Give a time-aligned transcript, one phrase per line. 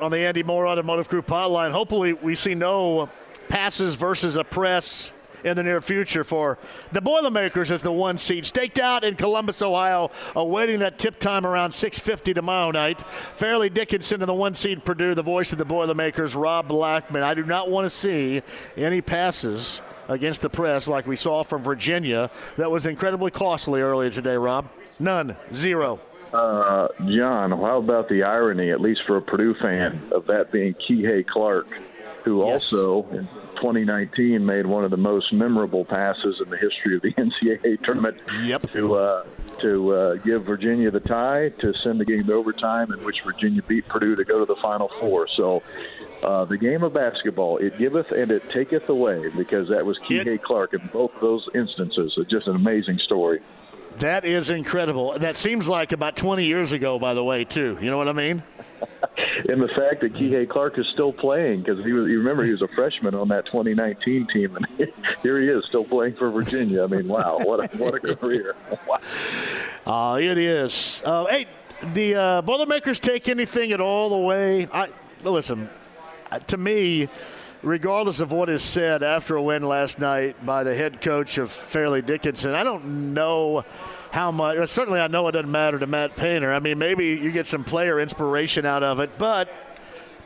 [0.00, 3.08] On the Andy Moore Automotive Group hotline, hopefully we see no
[3.48, 5.12] passes versus a press
[5.44, 6.58] in the near future for
[6.92, 8.46] the Boilermakers as the one seed.
[8.46, 13.02] Staked out in Columbus, Ohio, awaiting that tip time around 6.50 tomorrow night.
[13.36, 17.22] Fairleigh Dickinson and the one seed Purdue, the voice of the Boilermakers, Rob Blackman.
[17.22, 18.42] I do not want to see
[18.76, 24.10] any passes against the press like we saw from Virginia that was incredibly costly earlier
[24.10, 24.68] today, Rob.
[25.00, 25.36] None.
[25.54, 26.00] Zero.
[26.32, 30.74] Uh, John, how about the irony, at least for a Purdue fan, of that being
[30.74, 31.66] Kihei Clark,
[32.24, 32.72] who yes.
[32.72, 33.02] also
[33.56, 38.18] 2019 made one of the most memorable passes in the history of the NCAA tournament.
[38.42, 38.70] Yep.
[38.72, 39.24] To uh,
[39.60, 43.62] to uh, give Virginia the tie to send the game to overtime, in which Virginia
[43.62, 45.28] beat Purdue to go to the Final Four.
[45.28, 45.62] So.
[46.20, 50.42] Uh, the game of basketball, it giveth and it taketh away, because that was Kihei
[50.42, 52.12] Clark in both those instances.
[52.16, 53.40] It's just an amazing story.
[54.00, 55.18] That is incredible.
[55.18, 57.76] That seems like about 20 years ago, by the way, too.
[57.80, 58.42] You know what I mean?
[59.48, 62.08] and the fact that Kihei Clark is still playing because he was.
[62.08, 64.66] You remember he was a freshman on that 2019 team, and
[65.22, 66.84] here he is still playing for Virginia.
[66.84, 68.54] I mean, wow, what a, what a career!
[68.86, 70.12] Wow.
[70.12, 71.02] Uh, it is.
[71.04, 71.46] Uh, hey,
[71.94, 74.66] the uh, Boilermakers take anything at all away?
[74.72, 74.88] I
[75.24, 75.68] listen.
[76.30, 77.08] Uh, to me,
[77.62, 81.50] regardless of what is said after a win last night by the head coach of
[81.50, 83.64] Fairleigh Dickinson, I don't know
[84.10, 84.68] how much.
[84.68, 86.52] Certainly, I know it doesn't matter to Matt Painter.
[86.52, 89.52] I mean, maybe you get some player inspiration out of it, but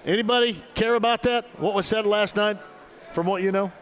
[0.05, 1.47] anybody care about that?
[1.61, 2.59] What was said last night,
[3.13, 3.73] from what you know?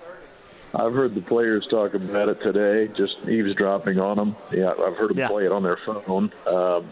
[0.72, 4.36] I've heard the players talk about it today, just eavesdropping on them.
[4.52, 5.28] Yeah, I've heard them yeah.
[5.28, 6.32] play it on their phone.
[6.46, 6.88] Um,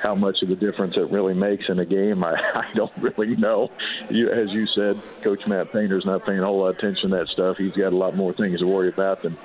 [0.00, 3.36] how much of a difference it really makes in a game, I, I don't really
[3.36, 3.70] know.
[4.08, 7.16] You, as you said, Coach Matt Painter's not paying a whole lot of attention to
[7.16, 7.56] that stuff.
[7.58, 9.36] He's got a lot more things to worry about than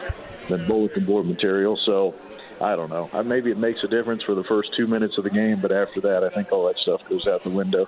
[0.49, 1.77] than bulletin board material.
[1.77, 2.13] So
[2.61, 3.09] I don't know.
[3.23, 6.01] Maybe it makes a difference for the first two minutes of the game, but after
[6.01, 7.87] that, I think all that stuff goes out the window.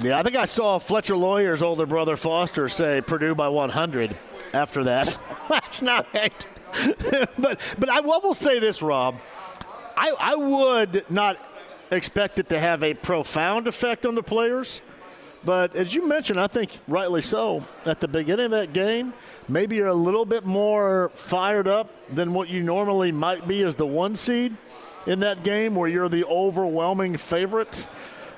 [0.00, 4.14] Yeah, I think I saw Fletcher Loyer's older brother Foster say Purdue by 100
[4.52, 5.16] after that
[5.50, 6.46] last night.
[7.38, 9.16] but but I will say this, Rob.
[9.96, 11.38] I, I would not
[11.90, 14.82] expect it to have a profound effect on the players.
[15.44, 19.12] But as you mentioned, I think rightly so, at the beginning of that game–
[19.48, 23.76] maybe you're a little bit more fired up than what you normally might be as
[23.76, 24.56] the one seed
[25.06, 27.86] in that game where you're the overwhelming favorite.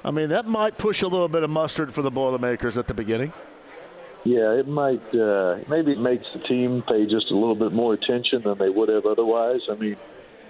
[0.05, 2.95] I mean, that might push a little bit of mustard for the Boilermakers at the
[2.95, 3.33] beginning.
[4.25, 5.03] Yeah, it might.
[5.15, 8.69] Uh, maybe it makes the team pay just a little bit more attention than they
[8.69, 9.61] would have otherwise.
[9.71, 9.97] I mean,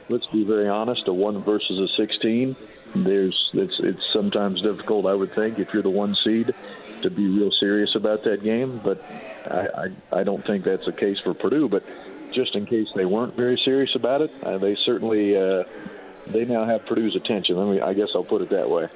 [0.08, 1.06] let's be very honest.
[1.08, 2.56] A one versus a sixteen.
[2.94, 5.06] There's it's it's sometimes difficult.
[5.06, 6.54] I would think if you're the one seed
[7.02, 8.80] to be real serious about that game.
[8.82, 9.04] But
[9.46, 11.68] I, I, I don't think that's the case for Purdue.
[11.68, 11.84] But
[12.32, 15.64] just in case they weren't very serious about it, uh, they certainly uh,
[16.26, 17.56] they now have Purdue's attention.
[17.56, 18.88] Let me, I guess I'll put it that way.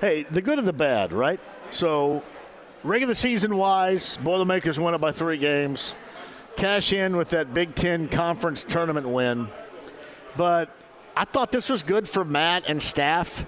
[0.00, 1.40] Hey, the good and the bad, right?
[1.70, 2.22] So,
[2.84, 5.94] regular season wise, Boilermakers won it by three games.
[6.56, 9.48] Cash in with that Big Ten conference tournament win.
[10.38, 10.70] But
[11.16, 13.44] I thought this was good for Matt and staff.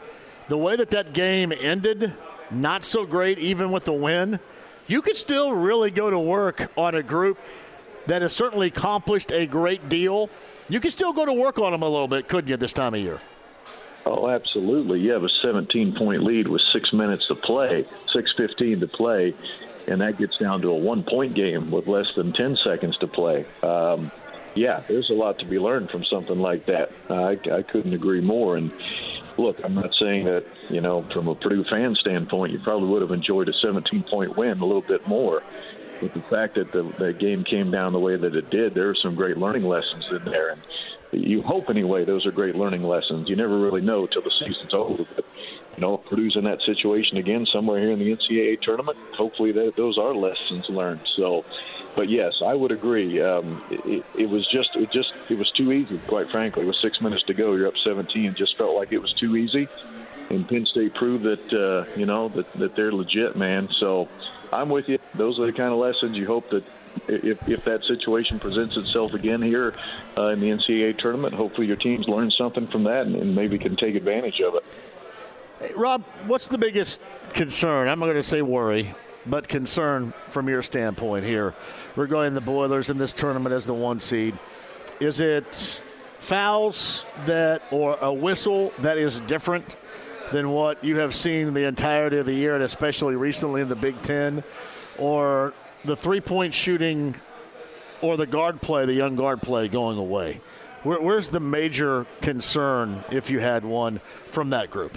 [0.48, 2.12] The way that that game ended,
[2.50, 4.40] not so great even with the win.
[4.88, 7.38] You could still really go to work on a group
[8.06, 10.30] that has certainly accomplished a great deal.
[10.68, 12.94] You could still go to work on them a little bit, couldn't you, this time
[12.94, 13.20] of year?
[14.04, 14.98] Oh, absolutely.
[14.98, 19.32] You have a 17 point lead with six minutes to play, 6.15 to play,
[19.86, 23.06] and that gets down to a one point game with less than 10 seconds to
[23.06, 23.46] play.
[23.62, 24.10] Um,
[24.54, 26.90] yeah, there's a lot to be learned from something like that.
[27.08, 28.56] I, I couldn't agree more.
[28.56, 28.72] And
[29.38, 33.02] look, I'm not saying that, you know, from a Purdue fan standpoint, you probably would
[33.02, 35.42] have enjoyed a 17 point win a little bit more.
[36.00, 38.88] But the fact that the, the game came down the way that it did, there
[38.88, 40.50] are some great learning lessons in there.
[40.50, 40.62] And
[41.12, 43.28] you hope, anyway, those are great learning lessons.
[43.28, 45.04] You never really know till the season's over.
[45.14, 45.24] But,
[45.76, 48.98] you know, Purdue's in that situation again somewhere here in the NCAA tournament.
[49.16, 51.00] Hopefully, that, those are lessons learned.
[51.16, 51.44] So,
[51.96, 53.20] but yes, I would agree.
[53.20, 55.98] Um, it, it was just, it just, it was too easy.
[56.06, 58.34] Quite frankly, with six minutes to go, you're up 17.
[58.36, 59.68] Just felt like it was too easy,
[60.28, 63.68] and Penn State proved that uh, you know that that they're legit, man.
[63.78, 64.08] So
[64.52, 64.98] I'm with you.
[65.14, 66.64] Those are the kind of lessons you hope that
[67.08, 69.74] if, if that situation presents itself again here
[70.16, 73.58] uh, in the NCAA tournament, hopefully your teams learn something from that and, and maybe
[73.58, 74.64] can take advantage of it.
[75.60, 77.02] Hey, Rob, what's the biggest
[77.34, 77.86] concern?
[77.86, 78.94] I'm not going to say worry,
[79.26, 81.54] but concern from your standpoint here
[81.96, 84.38] regarding the Boilers in this tournament as the one seed.
[85.00, 85.82] Is it
[86.18, 89.76] fouls that or a whistle that is different
[90.32, 93.76] than what you have seen the entirety of the year, and especially recently in the
[93.76, 94.42] Big Ten,
[94.96, 95.52] or
[95.84, 97.14] the three point shooting
[98.00, 100.40] or the guard play, the young guard play going away?
[100.84, 104.96] Where, where's the major concern, if you had one, from that group?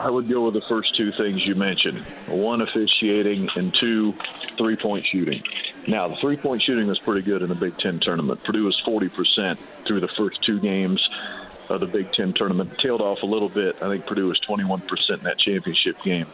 [0.00, 4.14] I would go with the first two things you mentioned one, officiating, and two,
[4.56, 5.42] three point shooting.
[5.86, 8.42] Now, the three point shooting was pretty good in the Big Ten tournament.
[8.42, 11.06] Purdue was 40% through the first two games
[11.68, 12.78] of the Big Ten tournament.
[12.78, 13.76] Tailed off a little bit.
[13.82, 16.26] I think Purdue was 21% in that championship game.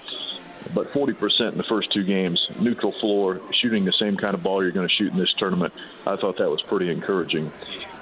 [0.72, 4.62] But 40% in the first two games, neutral floor, shooting the same kind of ball
[4.62, 5.72] you're going to shoot in this tournament.
[6.06, 7.50] I thought that was pretty encouraging.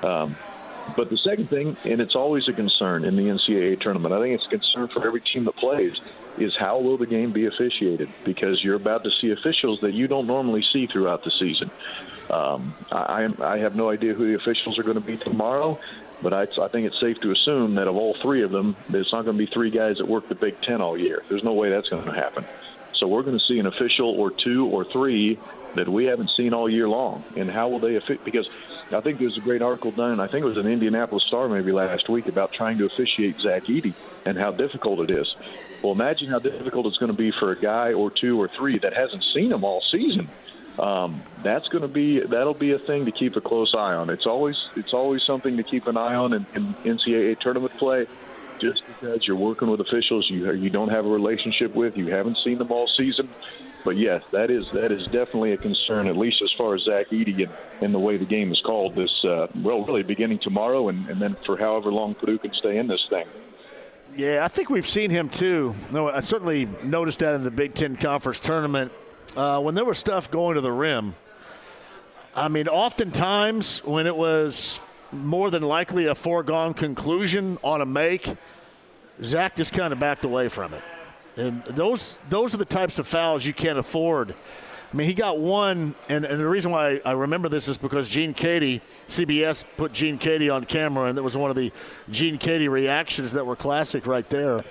[0.03, 0.37] Um,
[0.97, 4.35] but the second thing, and it's always a concern in the NCAA tournament, I think
[4.35, 5.95] it's a concern for every team that plays,
[6.39, 8.09] is how will the game be officiated?
[8.25, 11.71] Because you're about to see officials that you don't normally see throughout the season.
[12.31, 15.79] Um, I, I have no idea who the officials are going to be tomorrow,
[16.23, 19.13] but I, I think it's safe to assume that of all three of them, there's
[19.13, 21.23] not going to be three guys that work the Big Ten all year.
[21.29, 22.45] There's no way that's going to happen.
[22.99, 25.38] So we're going to see an official or two or three
[25.75, 27.25] that we haven't seen all year long.
[27.37, 28.25] And how will they affect?
[28.25, 28.49] Because
[28.93, 30.20] I think there's a great article done.
[30.20, 33.64] I think it was an Indianapolis Star maybe last week about trying to officiate Zach
[33.64, 33.94] Edey
[34.25, 35.35] and how difficult it is.
[35.82, 38.79] Well, imagine how difficult it's going to be for a guy or two or three
[38.79, 40.29] that hasn't seen him all season.
[40.79, 44.11] Um, that's going to be that'll be a thing to keep a close eye on.
[44.11, 48.06] It's always it's always something to keep an eye on in, in NCAA tournament play.
[48.65, 52.39] Just because you're working with officials you you don't have a relationship with, you haven't
[52.45, 53.29] seen them all season
[53.85, 57.11] but yes, that is that is definitely a concern, at least as far as Zach
[57.11, 57.53] Edey and,
[57.83, 58.95] and the way the game is called.
[58.95, 62.79] This uh, well, really beginning tomorrow, and, and then for however long Purdue can stay
[62.79, 63.27] in this thing.
[64.17, 65.75] Yeah, I think we've seen him too.
[65.93, 68.91] No, I certainly noticed that in the Big Ten Conference tournament
[69.37, 71.15] uh, when there was stuff going to the rim.
[72.35, 74.81] I mean, oftentimes when it was
[75.15, 78.37] more than likely a foregone conclusion on a make,
[79.23, 80.83] Zach just kind of backed away from it.
[81.37, 84.35] And those those are the types of fouls you can't afford.
[84.95, 88.09] I mean, he got one, and, and the reason why I remember this is because
[88.09, 91.73] Gene Keady, CBS put Gene Keady on camera, and that was one of the
[92.13, 94.63] Gene Keady reactions that were classic right there.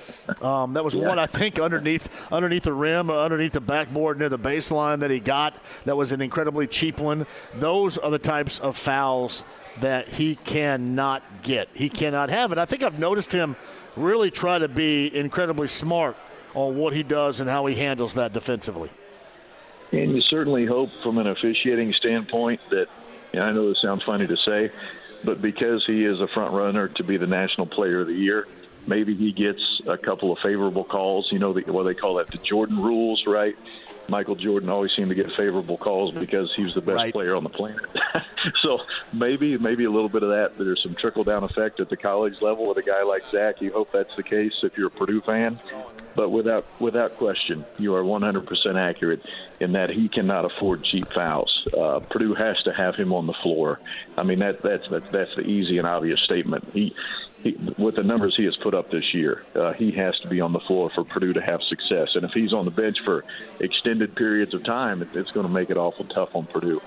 [0.42, 1.10] Um, that was yeah.
[1.10, 5.20] one I think underneath underneath the rim, underneath the backboard near the baseline that he
[5.20, 5.62] got.
[5.84, 7.28] That was an incredibly cheap one.
[7.56, 9.44] Those are the types of fouls
[9.82, 11.70] that he cannot get.
[11.74, 12.58] He cannot have it.
[12.58, 13.56] I think I've noticed him
[13.96, 16.16] really try to be incredibly smart
[16.54, 18.90] on what he does and how he handles that defensively.
[19.92, 22.88] And you certainly hope from an officiating standpoint that,
[23.34, 24.72] I know this sounds funny to say,
[25.24, 28.48] but because he is a front runner to be the National Player of the Year,
[28.88, 31.32] maybe he gets a couple of favorable calls.
[31.32, 33.56] You know, the, what they call that, the Jordan rules, right?
[34.08, 37.14] Michael Jordan always seemed to get favorable calls because he was the best right.
[37.14, 37.86] player on the planet.
[38.62, 38.80] so
[39.12, 40.58] maybe maybe a little bit of that.
[40.58, 43.62] There's some trickle down effect at the college level with a guy like Zach.
[43.62, 45.60] You hope that's the case if you're a Purdue fan.
[46.16, 49.26] But without without question, you are 100% accurate
[49.60, 51.68] in that he cannot afford cheap fouls.
[51.76, 53.80] Uh, Purdue has to have him on the floor.
[54.18, 56.70] I mean that that's that, that's the easy and obvious statement.
[56.74, 56.96] He
[57.44, 60.40] he, with the numbers he has put up this year, uh, he has to be
[60.40, 62.16] on the floor for Purdue to have success.
[62.16, 63.26] And if he's on the bench for
[63.60, 66.82] extended periods of time, it, it's going to make it awful tough on Purdue.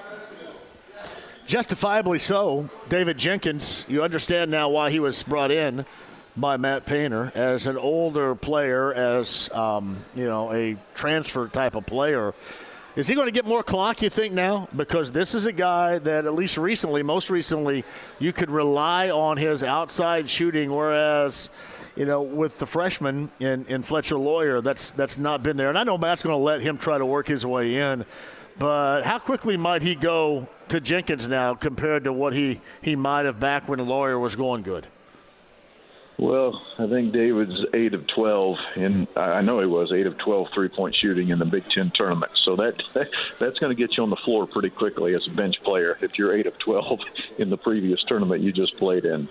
[1.46, 2.70] Justifiably so.
[2.88, 5.84] David Jenkins, you understand now why he was brought in
[6.36, 11.86] by Matt Painter as an older player, as um, you know, a transfer type of
[11.86, 12.34] player
[12.96, 14.68] is he going to get more clock, you think, now?
[14.74, 17.84] Because this is a guy that, at least recently, most recently,
[18.18, 21.50] you could rely on his outside shooting, whereas,
[21.94, 25.68] you know, with the freshman in, in Fletcher Loyer, that's, that's not been there.
[25.68, 28.06] And I know Matt's going to let him try to work his way in,
[28.58, 33.26] but how quickly might he go to Jenkins now compared to what he, he might
[33.26, 34.86] have back when Loyer was going good?
[36.18, 40.48] Well, I think David's eight of twelve, and I know he was eight of 12
[40.54, 42.32] three-point shooting in the Big Ten tournament.
[42.42, 45.34] So that, that that's going to get you on the floor pretty quickly as a
[45.34, 47.00] bench player if you're eight of twelve
[47.38, 49.28] in the previous tournament you just played in.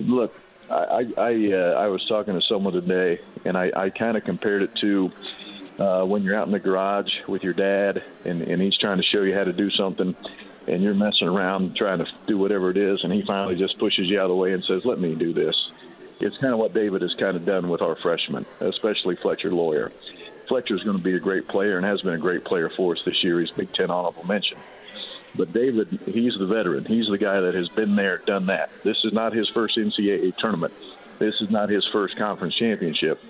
[0.00, 0.34] Look,
[0.68, 4.62] I I, uh, I was talking to someone today, and I, I kind of compared
[4.62, 5.12] it to
[5.78, 9.04] uh, when you're out in the garage with your dad, and, and he's trying to
[9.04, 10.16] show you how to do something,
[10.66, 14.08] and you're messing around trying to do whatever it is, and he finally just pushes
[14.08, 15.54] you out of the way and says, "Let me do this."
[16.20, 19.90] It's kind of what David has kind of done with our freshmen, especially Fletcher Loyer.
[20.48, 22.94] Fletcher is going to be a great player and has been a great player for
[22.94, 23.40] us this year.
[23.40, 24.58] He's Big Ten honorable mention.
[25.34, 26.84] But David, he's the veteran.
[26.84, 28.70] He's the guy that has been there, done that.
[28.82, 30.74] This is not his first NCAA tournament.
[31.18, 33.22] This is not his first conference championship.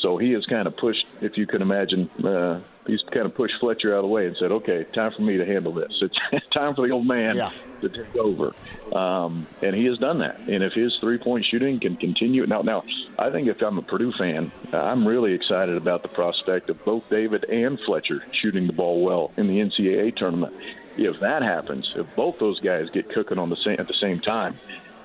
[0.00, 3.54] So he has kind of pushed, if you can imagine, uh, he's kind of pushed
[3.60, 5.92] Fletcher out of the way and said, "Okay, time for me to handle this.
[6.00, 7.50] It's time for the old man yeah.
[7.80, 8.52] To take over."
[8.94, 10.38] Um, and he has done that.
[10.38, 12.82] And if his three-point shooting can continue, now, now,
[13.18, 17.04] I think if I'm a Purdue fan, I'm really excited about the prospect of both
[17.10, 20.54] David and Fletcher shooting the ball well in the NCAA tournament.
[20.96, 24.20] If that happens, if both those guys get cooking on the same at the same
[24.20, 24.58] time,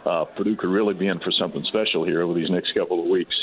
[0.06, 3.08] uh, Purdue could really be in for something special here over these next couple of
[3.08, 3.36] weeks.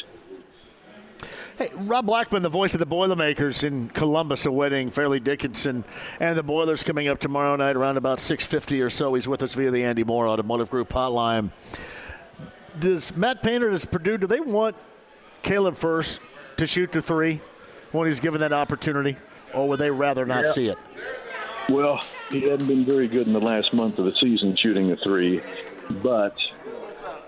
[1.62, 5.85] Hey, Rob Blackman, the voice of the Boilermakers in Columbus, awaiting Fairleigh Dickinson
[6.19, 9.14] and the Boilers coming up tomorrow night around about 6.50 or so.
[9.14, 11.50] He's with us via the Andy Moore Automotive Group hotline.
[12.81, 14.75] Does Matt Painter, does Purdue, do they want
[15.45, 16.21] Caleb Furst
[16.57, 17.40] to shoot the three
[17.92, 19.16] when he's given that opportunity,
[19.54, 20.50] or would they rather not yeah.
[20.50, 20.78] see it?
[21.69, 24.97] Well, he hadn't been very good in the last month of the season shooting the
[24.97, 25.40] three,
[26.02, 26.35] but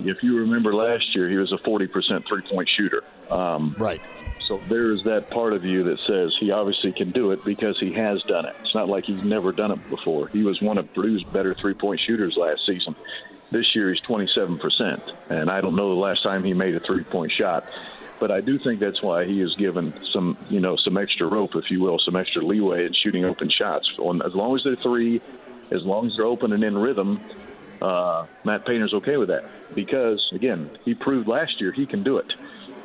[0.00, 3.04] if you remember last year, he was a 40% three point shooter.
[3.30, 4.00] Um, right.
[4.48, 7.92] So there's that part of you that says he obviously can do it because he
[7.94, 8.54] has done it.
[8.60, 10.28] It's not like he's never done it before.
[10.28, 12.94] He was one of Purdue's better three point shooters last season.
[13.50, 14.60] This year he's 27%,
[15.30, 17.64] and I don't know the last time he made a three point shot.
[18.20, 21.50] But I do think that's why he is given some, you know, some extra rope,
[21.54, 23.88] if you will, some extra leeway in shooting open shots.
[23.98, 25.20] As long as they're three,
[25.72, 27.20] as long as they're open and in rhythm,
[27.82, 32.18] uh, Matt Painter's okay with that because, again, he proved last year he can do
[32.18, 32.32] it.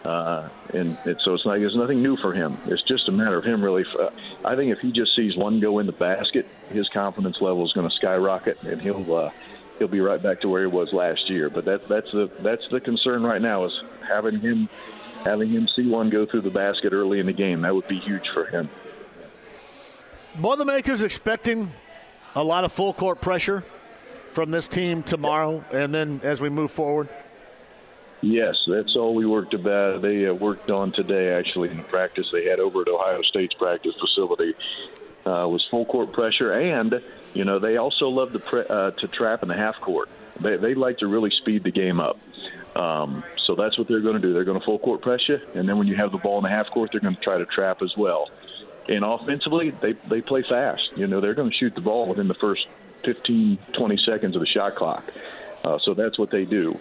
[0.03, 2.57] Uh, and so it's like there's nothing new for him.
[2.67, 3.85] It's just a matter of him really.
[3.99, 4.09] Uh,
[4.45, 7.73] I think if he just sees one go in the basket, his confidence level is
[7.73, 9.31] going to skyrocket, and he'll uh,
[9.77, 11.49] he'll be right back to where he was last year.
[11.49, 13.73] But that that's the that's the concern right now is
[14.07, 14.69] having him
[15.25, 17.61] having him see one go through the basket early in the game.
[17.61, 18.69] That would be huge for him.
[20.35, 21.71] Boilermakers expecting
[22.35, 23.65] a lot of full court pressure
[24.31, 27.09] from this team tomorrow, and then as we move forward.
[28.21, 30.01] Yes, that's all we worked about.
[30.01, 33.93] They uh, worked on today, actually, in practice they had over at Ohio State's practice
[33.99, 34.53] facility.
[35.25, 37.01] Uh, was full court pressure, and
[37.33, 40.09] you know they also love to pre- uh, to trap in the half court.
[40.39, 42.17] They they like to really speed the game up.
[42.75, 44.33] Um, so that's what they're going to do.
[44.33, 46.49] They're going to full court pressure, and then when you have the ball in the
[46.49, 48.29] half court, they're going to try to trap as well.
[48.87, 50.89] And offensively, they they play fast.
[50.95, 52.65] You know they're going to shoot the ball within the first
[53.05, 55.03] 15, 20 seconds of the shot clock.
[55.63, 56.79] Uh, so that's what they do.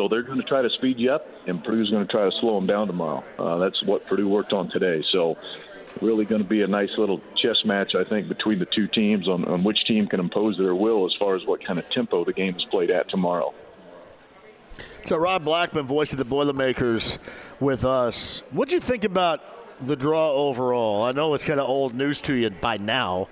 [0.00, 2.32] So they're going to try to speed you up, and Purdue's going to try to
[2.40, 3.22] slow them down tomorrow.
[3.38, 5.04] Uh, that's what Purdue worked on today.
[5.12, 5.36] So
[6.00, 9.28] really going to be a nice little chess match, I think, between the two teams
[9.28, 12.24] on, on which team can impose their will as far as what kind of tempo
[12.24, 13.52] the game is played at tomorrow.
[15.04, 17.18] So Rob Blackman, voice of the Boilermakers,
[17.58, 18.40] with us.
[18.52, 19.42] What do you think about
[19.86, 21.02] the draw overall?
[21.02, 23.28] I know it's kind of old news to you by now,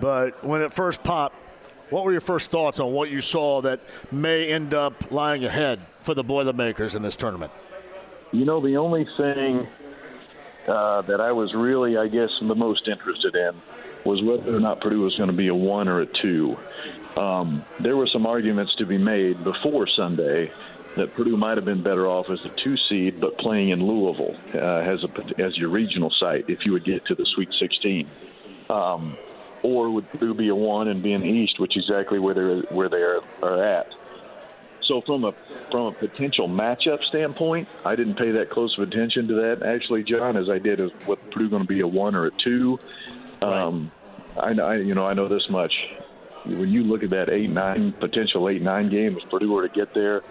[0.00, 1.36] but when it first popped,
[1.88, 3.80] what were your first thoughts on what you saw that
[4.12, 7.52] may end up lying ahead for the Boilermakers in this tournament?
[8.32, 9.66] You know, the only thing
[10.68, 13.60] uh, that I was really, I guess, the most interested in
[14.04, 16.56] was whether or not Purdue was going to be a one or a two.
[17.16, 20.50] Um, there were some arguments to be made before Sunday
[20.96, 24.36] that Purdue might have been better off as a two seed, but playing in Louisville
[24.54, 28.08] uh, as a as your regional site if you would get to the Sweet 16.
[28.68, 29.16] Um,
[29.62, 32.34] or would Purdue be a one and be in the East, which is exactly where
[32.34, 33.94] they where they are, are at.
[34.90, 35.32] So from a
[35.70, 40.02] from a potential matchup standpoint, I didn't pay that close of attention to that actually,
[40.02, 42.80] John, as I did as what Purdue going to be a one or a two.
[43.40, 43.92] Um,
[44.36, 45.72] I, I you know I know this much.
[46.44, 49.72] When you look at that eight nine potential eight nine game, if Purdue were to
[49.72, 50.22] get there,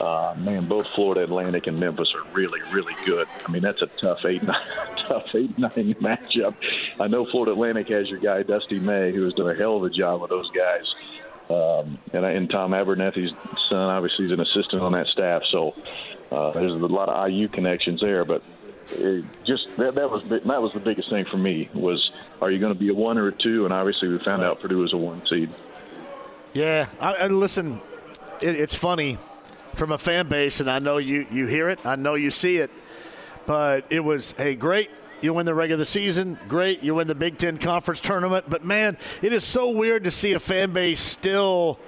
[0.00, 3.28] uh, man, both Florida Atlantic and Memphis are really, really good.
[3.46, 4.68] I mean, that's a tough eight nine,
[5.04, 6.54] tough eight nine matchup.
[6.98, 9.82] I know Florida Atlantic has your guy Dusty May, who has done a hell of
[9.82, 10.94] a job with those guys.
[11.50, 13.30] Um, and, and Tom Abernethy's
[13.70, 15.42] son, obviously, is an assistant on that staff.
[15.50, 15.74] So
[16.30, 18.24] uh, there's a lot of IU connections there.
[18.24, 18.42] But
[18.90, 22.58] it just that, that was that was the biggest thing for me was are you
[22.58, 23.64] going to be a one or a two?
[23.64, 25.50] And obviously, we found out Purdue was a one seed.
[26.52, 27.80] Yeah, I, I listen.
[28.40, 29.18] It, it's funny
[29.78, 32.58] from a fan base, and I know you, you hear it, I know you see
[32.58, 32.70] it,
[33.46, 34.90] but it was, a great.
[35.20, 36.82] You win the regular season, great.
[36.82, 38.46] You win the Big Ten Conference tournament.
[38.48, 41.78] But man, it is so weird to see a fan base still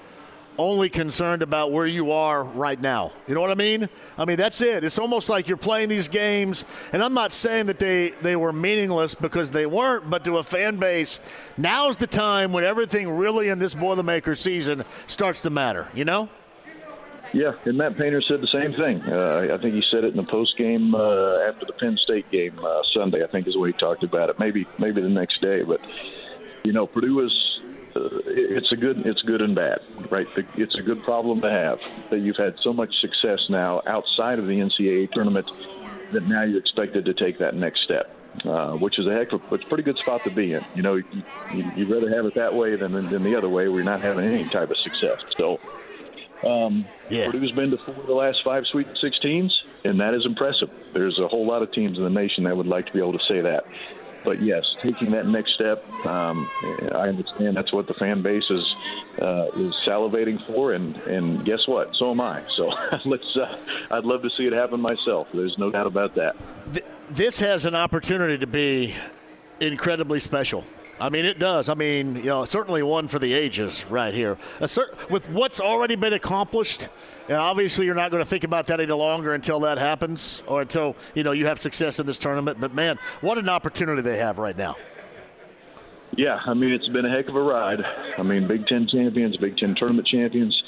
[0.59, 3.13] only concerned about where you are right now.
[3.27, 3.89] You know what I mean?
[4.19, 4.85] I mean, that's it.
[4.85, 8.53] It's almost like you're playing these games, and I'm not saying that they, they were
[8.53, 11.19] meaningless because they weren't, but to a fan base,
[11.57, 16.29] now's the time when everything really in this Boilermaker season starts to matter, you know?
[17.33, 19.03] Yeah, and Matt Painter said the same thing.
[19.03, 22.29] Uh, I think he said it in the post game uh, after the Penn State
[22.31, 23.23] game uh, Sunday.
[23.23, 24.39] I think is the way he talked about it.
[24.39, 25.81] Maybe maybe the next day, but
[26.65, 27.33] you know, Purdue is.
[27.95, 30.29] Uh, it's a good, it's good and bad, right?
[30.55, 34.47] It's a good problem to have that you've had so much success now outside of
[34.47, 35.51] the NCAA tournament
[36.13, 38.17] that now you're expected to take that next step.
[38.45, 40.65] Uh, which is a heck of a, it's a pretty good spot to be in.
[40.77, 41.05] You know, you,
[41.53, 44.49] would rather have it that way than, than the other way you're not having any
[44.49, 45.35] type of success.
[45.37, 45.59] So,
[46.45, 47.31] um, yeah.
[47.31, 49.51] Purdue's been to four of the last five Sweet 16s,
[49.85, 50.71] and that is impressive.
[50.93, 53.19] There's a whole lot of teams in the nation that would like to be able
[53.19, 53.67] to say that
[54.25, 56.49] but yes, taking that next step, um,
[56.93, 58.75] I understand that's what the fan base is
[59.21, 61.95] uh, is salivating for, and and guess what?
[61.97, 62.43] So am I.
[62.57, 62.73] So
[63.05, 63.37] let's.
[63.37, 63.57] Uh,
[63.91, 65.29] I'd love to see it happen myself.
[65.33, 66.37] There's no doubt about that.
[67.09, 68.95] This has an opportunity to be
[69.59, 70.65] incredibly special.
[71.01, 71.69] I mean, it does.
[71.69, 74.37] I mean, you know, certainly one for the ages right here.
[74.61, 76.89] Cert- with what's already been accomplished,
[77.29, 80.61] and obviously you're not going to think about that any longer until that happens or
[80.61, 82.61] until, you know, you have success in this tournament.
[82.61, 84.77] But, man, what an opportunity they have right now.
[86.17, 87.81] Yeah, I mean, it's been a heck of a ride.
[88.19, 90.61] I mean, Big Ten champions, Big Ten tournament champions,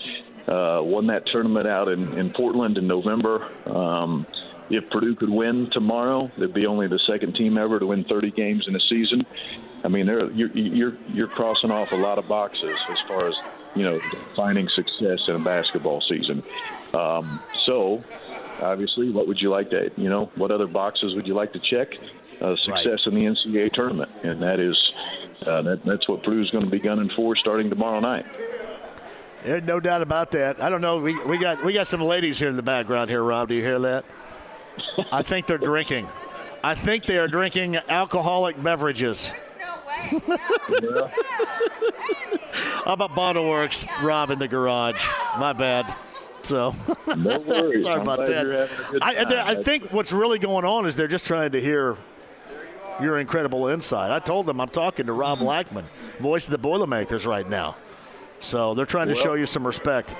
[0.49, 3.51] uh, won that tournament out in, in Portland in November.
[3.69, 4.27] Um,
[4.71, 8.31] if Purdue could win tomorrow, they'd be only the second team ever to win 30
[8.31, 9.27] games in a season.
[9.85, 13.35] I mean, you're, you're you're crossing off a lot of boxes as far as
[13.75, 14.01] you know
[14.37, 16.43] finding success in a basketball season.
[16.95, 18.05] Um, so,
[18.61, 21.59] obviously, what would you like to you know what other boxes would you like to
[21.59, 21.95] check?
[22.41, 23.07] Uh, success right.
[23.07, 24.77] in the NCAA tournament, and that is
[25.47, 28.27] uh, that, that's what Purdue's going to be gunning for starting tomorrow night.
[29.45, 30.62] Yeah, no doubt about that.
[30.62, 30.99] I don't know.
[30.99, 33.49] We, we got we got some ladies here in the background here, Rob.
[33.49, 34.05] Do you hear that?
[35.12, 36.09] I think they're drinking.
[36.62, 39.33] I think they are drinking alcoholic beverages.
[42.85, 45.05] How about Bottle Works, Rob in the garage?
[45.39, 45.87] My bad.
[46.43, 46.75] So,
[47.17, 47.85] no worries.
[47.85, 48.69] sorry I'm about that.
[49.01, 51.97] I, I think what's really going on is they're just trying to hear
[53.01, 54.11] your incredible insight.
[54.11, 55.47] I told them I'm talking to Rob mm-hmm.
[55.47, 55.87] Blackman,
[56.21, 57.77] voice of the Boilermakers, right now.
[58.41, 60.17] So they're trying to well, show you some respect.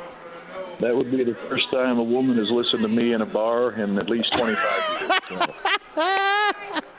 [0.81, 3.73] That would be the first time a woman has listened to me in a bar
[3.73, 6.83] in at least 25 years.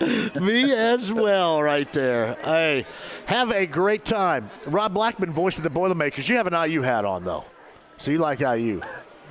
[0.40, 2.36] Me as well, right there.
[2.42, 2.86] Hey,
[3.26, 4.50] have a great time.
[4.66, 6.28] Rob Blackman, voice of the Boilermakers.
[6.28, 7.44] You have an IU hat on, though.
[7.96, 8.82] So you like IU,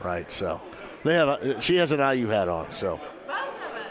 [0.03, 0.31] right?
[0.31, 0.61] So
[1.03, 2.99] they have a, she has an IU hat on, so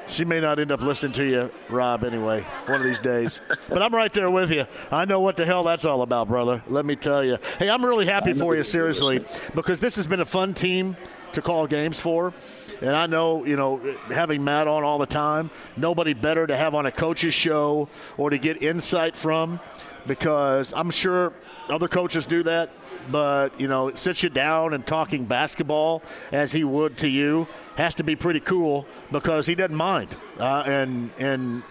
[0.07, 3.41] she may not end up listening to you, Rob, anyway, one of these days.
[3.69, 4.67] but I'm right there with you.
[4.91, 6.63] I know what the hell that's all about, brother.
[6.69, 7.39] Let me tell you.
[7.59, 10.97] Hey, I'm really happy for you, seriously, because this has been a fun team
[11.33, 12.33] to call games for.
[12.81, 16.75] And I know, you know, having Matt on all the time, nobody better to have
[16.75, 19.61] on a coach's show or to get insight from
[20.07, 21.33] because I'm sure
[21.69, 22.73] other coaches do that.
[23.11, 27.95] But, you know, sits you down and talking basketball as he would to you has
[27.97, 30.09] to be pretty cool because he doesn't mind.
[30.39, 31.63] Uh, and, and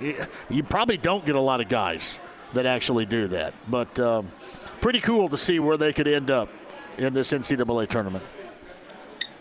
[0.50, 2.20] you probably don't get a lot of guys
[2.54, 3.54] that actually do that.
[3.70, 4.32] But um,
[4.82, 6.50] pretty cool to see where they could end up
[6.98, 8.24] in this NCAA tournament.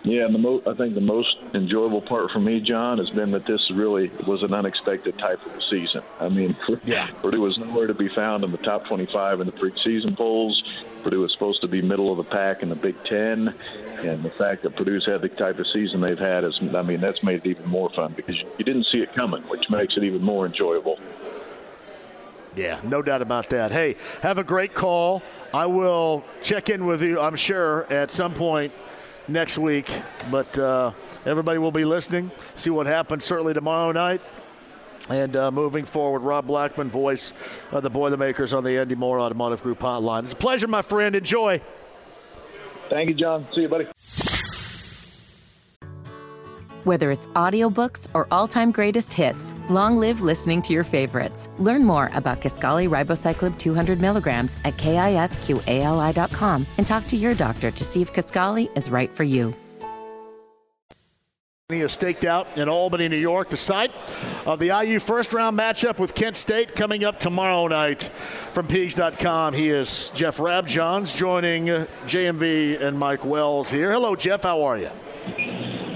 [0.03, 3.33] Yeah, and the mo- I think the most enjoyable part for me, John, has been
[3.33, 6.03] that this really was an unexpected type of a season.
[6.19, 7.09] I mean, yeah.
[7.21, 10.63] Purdue was nowhere to be found in the top 25 in the preseason polls.
[11.03, 13.55] Purdue was supposed to be middle of the pack in the Big Ten,
[13.99, 17.01] and the fact that Purdue's had the type of season they've had is, I mean,
[17.03, 20.05] that's made it even more fun because you didn't see it coming, which makes it
[20.05, 20.99] even more enjoyable.
[22.57, 23.71] Yeah, no doubt about that.
[23.71, 25.23] Hey, have a great call.
[25.53, 28.73] I will check in with you, I'm sure, at some point
[29.33, 29.91] next week.
[30.31, 30.93] But uh,
[31.25, 34.21] everybody will be listening, see what happens certainly tomorrow night.
[35.09, 37.33] And uh, moving forward, Rob Blackman, voice
[37.73, 40.25] of the Boilermakers on the Andy Moore Automotive Group hotline.
[40.25, 41.17] It's a pleasure, my friend.
[41.17, 41.61] Enjoy.
[42.89, 43.47] Thank you, John.
[43.53, 43.87] See you, buddy.
[46.85, 51.51] Whether it's audiobooks or all-time greatest hits, long live listening to your favorites.
[51.59, 57.85] Learn more about Kisqali Ribociclib 200 milligrams at kisqali.com and talk to your doctor to
[57.85, 59.55] see if Kisqali is right for you.
[61.69, 63.93] He is staked out in Albany, New York, the site
[64.45, 68.05] of the IU first round matchup with Kent State coming up tomorrow night
[68.55, 69.55] from Peegs.com.
[69.55, 73.93] He is Jeff Rabjohns joining JMV and Mike Wells here.
[73.93, 74.43] Hello, Jeff.
[74.43, 74.91] How are you?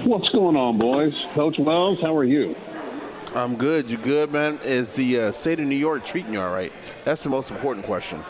[0.04, 1.14] What's going on, boys?
[1.32, 2.54] Coach Wells, how are you?
[3.34, 3.88] I'm good.
[3.88, 4.60] You good, man?
[4.62, 6.70] Is the uh, state of New York treating you all right?
[7.06, 8.22] That's the most important question.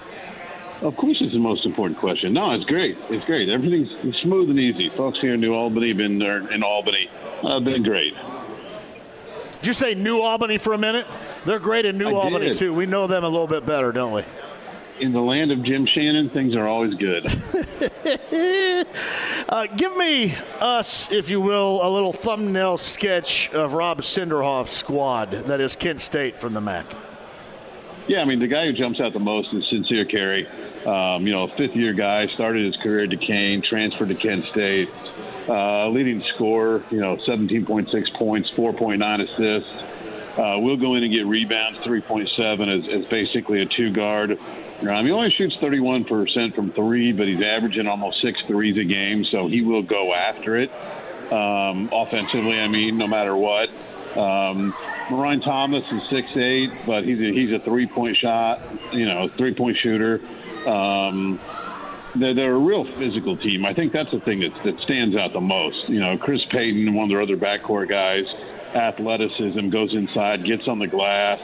[0.82, 2.32] Of course, it's the most important question.
[2.32, 2.96] No, it's great.
[3.10, 3.48] It's great.
[3.48, 4.88] Everything's smooth and easy.
[4.90, 7.10] Folks here in New Albany, been there in Albany,
[7.42, 8.14] uh, been great.
[9.58, 11.08] Did you say New Albany for a minute?
[11.44, 12.58] They're great in New I Albany did.
[12.58, 12.72] too.
[12.72, 14.22] We know them a little bit better, don't we?
[15.00, 17.24] in the land of Jim Shannon, things are always good.
[19.48, 25.30] uh, give me us, if you will, a little thumbnail sketch of Rob Senderoff's squad
[25.30, 26.86] that is Kent State from the MAC.
[28.06, 30.46] Yeah, I mean, the guy who jumps out the most is Sincere Carry.
[30.86, 34.90] Um, you know, fifth year guy, started his career at Duquesne, transferred to Kent State.
[35.48, 39.84] uh, leading scorer, you know, 17.6 points, 4.9 assists.
[40.38, 44.38] Uh, will go in and get rebounds, 3.7 as, as basically a two guard.
[44.84, 49.46] He only shoots 31% from three, but he's averaging almost six threes a game, so
[49.48, 50.70] he will go after it.
[51.32, 53.70] Um, offensively, I mean, no matter what.
[54.16, 54.74] Um,
[55.10, 58.60] Ryan Thomas is six eight, but he's a, he's a three point shot,
[58.92, 60.20] you know, three point shooter.
[60.66, 61.40] Um,
[62.14, 63.66] they're, they're, a real physical team.
[63.66, 65.88] I think that's the thing that, that stands out the most.
[65.88, 68.26] You know, Chris Payton, one of their other backcourt guys,
[68.74, 71.40] athleticism, goes inside, gets on the glass,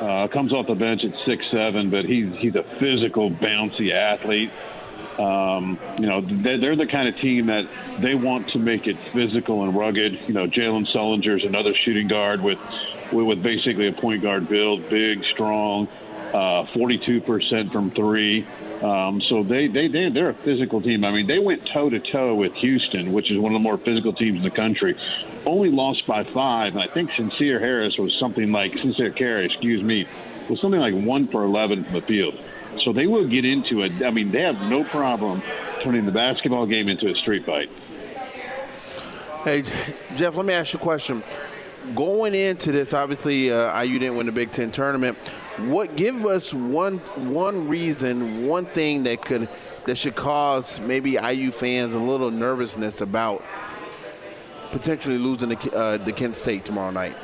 [0.00, 4.50] uh, comes off the bench at six seven, but he's he's a physical, bouncy athlete.
[5.18, 9.64] Um, you know, they're the kind of team that they want to make it physical
[9.64, 10.18] and rugged.
[10.26, 12.58] You know, Jalen Sullinger is another shooting guard with,
[13.12, 15.88] with basically a point guard build, big, strong,
[16.30, 18.46] uh, 42% from three.
[18.82, 21.04] Um, so they, they, they, they're a physical team.
[21.04, 23.78] I mean, they went toe to toe with Houston, which is one of the more
[23.78, 24.96] physical teams in the country.
[25.44, 26.74] Only lost by five.
[26.74, 30.06] And I think Sincere Harris was something like, Sincere Carry, excuse me,
[30.48, 32.38] was something like one for 11 from the field.
[32.84, 34.02] So they will get into it.
[34.02, 35.42] I mean, they have no problem
[35.82, 37.70] turning the basketball game into a street fight.
[39.44, 39.62] Hey,
[40.16, 41.22] Jeff, let me ask you a question.
[41.94, 45.16] Going into this, obviously, uh, IU didn't win the Big Ten tournament.
[45.68, 46.98] What give us one
[47.32, 49.48] one reason, one thing that could
[49.86, 53.44] that should cause maybe IU fans a little nervousness about
[54.70, 57.16] potentially losing the, uh, the Kent State tomorrow night?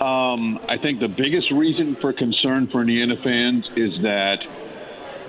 [0.00, 4.38] Um, I think the biggest reason for concern for Indiana fans is that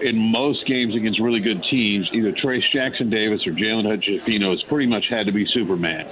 [0.01, 4.63] in most games against really good teams, either Trayce Jackson Davis or Jalen Hood has
[4.63, 6.07] pretty much had to be Superman.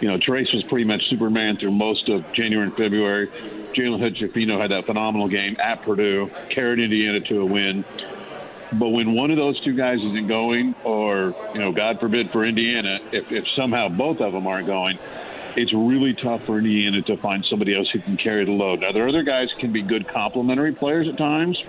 [0.00, 3.30] You know, Trayce was pretty much Superman through most of January and February.
[3.76, 7.84] Jalen Hood had that phenomenal game at Purdue, carried Indiana to a win.
[8.72, 12.44] But when one of those two guys isn't going, or, you know, God forbid for
[12.44, 14.98] Indiana, if, if somehow both of them aren't going,
[15.56, 18.80] it's really tough for Indiana to find somebody else who can carry the load.
[18.80, 21.62] Now, there are other guys can be good complementary players at times.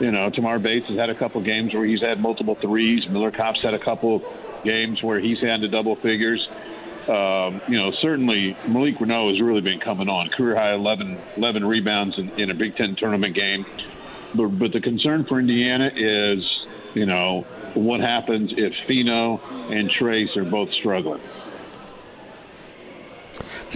[0.00, 3.08] You know, Tamar Bates has had a couple games where he's had multiple threes.
[3.08, 4.22] Miller Kopp's had a couple
[4.64, 6.48] games where he's had to double figures.
[7.08, 10.28] Um, you know, certainly Malik Reneau has really been coming on.
[10.28, 13.64] Career high 11, 11 rebounds in, in a Big Ten tournament game.
[14.34, 19.38] But, but the concern for Indiana is, you know, what happens if Fino
[19.70, 21.20] and Trayce are both struggling.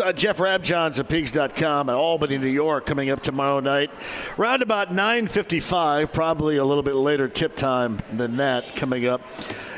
[0.00, 3.90] Uh, Jeff Rabjohns at Peegs.com at Albany, New York, coming up tomorrow night.
[4.38, 9.20] Round about 9.55, probably a little bit later tip time than that coming up.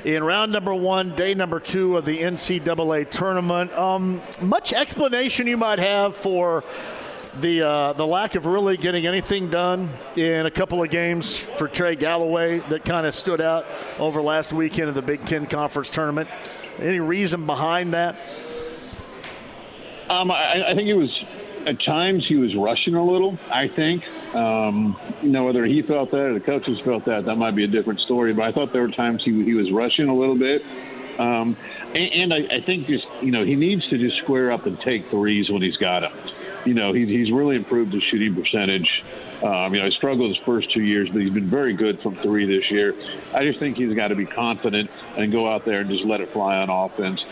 [0.04, 3.72] In round number one, day number two of the NCAA tournament.
[3.72, 6.62] Um, much explanation you might have for
[7.40, 11.68] the uh, the lack of really getting anything done in a couple of games for
[11.68, 13.64] Trey Galloway that kind of stood out
[13.98, 16.28] over last weekend of the Big Ten Conference tournament.
[16.78, 18.16] Any reason behind that?
[20.10, 21.24] Um, I, I think it was
[21.66, 23.38] at times he was rushing a little.
[23.50, 27.36] I think, um, you know, whether he felt that or the coaches felt that, that
[27.36, 28.32] might be a different story.
[28.32, 30.62] But I thought there were times he he was rushing a little bit.
[31.18, 31.56] Um,
[31.94, 34.78] and, and I, I think just you know he needs to just square up and
[34.80, 36.12] take threes when he's got them.
[36.64, 39.04] You know, he's he's really improved his shooting percentage.
[39.42, 42.16] Um, you know, he struggled his first two years, but he's been very good from
[42.16, 42.94] three this year.
[43.34, 46.20] I just think he's got to be confident and go out there and just let
[46.20, 47.22] it fly on offense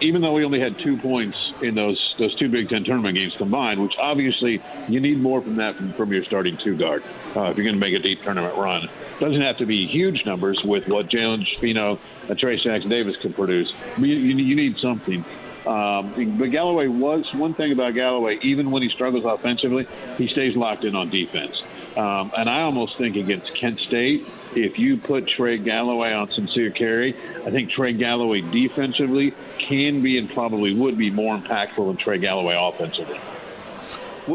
[0.00, 3.34] even though we only had two points in those those two Big Ten tournament games
[3.36, 7.02] combined, which obviously you need more from that from, from your starting two guard
[7.36, 8.88] uh, if you're going to make a deep tournament run.
[9.20, 13.32] Doesn't have to be huge numbers with what Jalen Spino and Trayce Jackson Davis can
[13.32, 13.72] produce.
[13.98, 15.24] You, you, you need something.
[15.66, 18.38] Um, but Galloway was one thing about Galloway.
[18.42, 19.86] Even when he struggles offensively,
[20.18, 21.62] he stays locked in on defense.
[21.96, 26.70] Um, and I almost think against Kent State, if you put Trey Galloway on Sincere
[26.70, 31.96] Carry, I think Trey Galloway defensively can be and probably would be more impactful than
[31.96, 33.18] Trey Galloway offensively.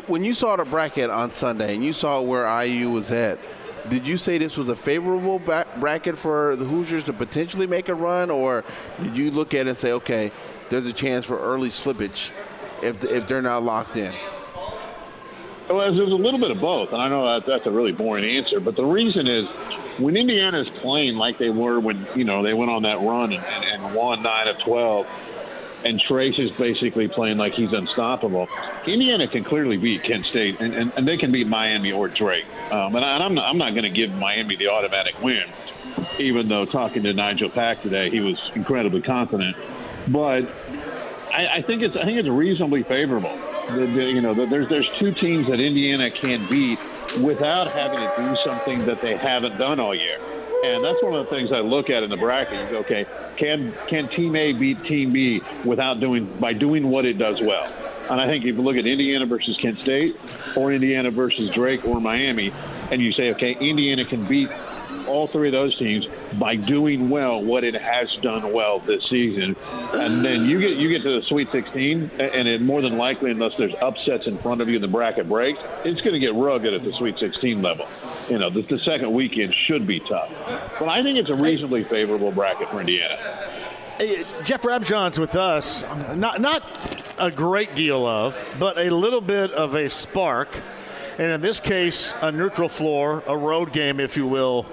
[0.07, 3.39] When you saw the bracket on Sunday and you saw where IU was at,
[3.89, 7.93] did you say this was a favorable bracket for the Hoosiers to potentially make a
[7.93, 8.65] run, or
[9.01, 10.31] did you look at it and say, okay,
[10.69, 12.31] there's a chance for early slippage
[12.83, 14.13] if, if they're not locked in?
[15.69, 18.25] Well, there's a little bit of both, and I know that that's a really boring
[18.25, 19.47] answer, but the reason is
[19.99, 23.33] when Indiana is playing like they were when you know they went on that run
[23.33, 25.07] and, and, and won nine of twelve,
[25.85, 28.47] and Trayce is basically playing like he's unstoppable.
[28.85, 32.45] Indiana can clearly beat Kent State, and, and, and they can beat Miami or Drake.
[32.71, 35.45] Um, and, I, am not, I'm not going to give Miami the automatic win,
[36.19, 39.57] even though talking to Nigel Pack today, he was incredibly confident.
[40.07, 40.49] But
[41.33, 44.69] I, I think it's I think it's reasonably favorable the, the, you know, the, there's
[44.69, 46.79] there's two teams that Indiana can beat
[47.21, 50.19] without having to do something that they haven't done all year.
[50.63, 52.59] And that's one of the things I look at in the bracket.
[52.65, 53.05] You go, okay,
[53.37, 57.71] can can Team A beat Team B without doing by doing what it does well?
[58.09, 60.15] And I think if you look at Indiana versus Kent State,
[60.55, 62.51] or Indiana versus Drake or Miami,
[62.89, 64.49] and you say, okay, Indiana can beat
[65.07, 69.55] all three of those teams by doing well what it has done well this season.
[69.93, 73.31] And then you get you get to the Sweet 16, and it more than likely,
[73.31, 76.33] unless there's upsets in front of you and the bracket breaks, it's going to get
[76.33, 77.87] rugged at the Sweet 16 level.
[78.29, 80.31] You know, the, the second weekend should be tough.
[80.79, 83.17] But I think it's a reasonably favorable bracket for Indiana.
[84.43, 85.83] Jeff Rabjohn's with us.
[86.15, 86.63] Not not
[87.17, 90.61] a great deal of, but a little bit of a spark.
[91.17, 94.67] And in this case, a neutral floor, a road game, if you will,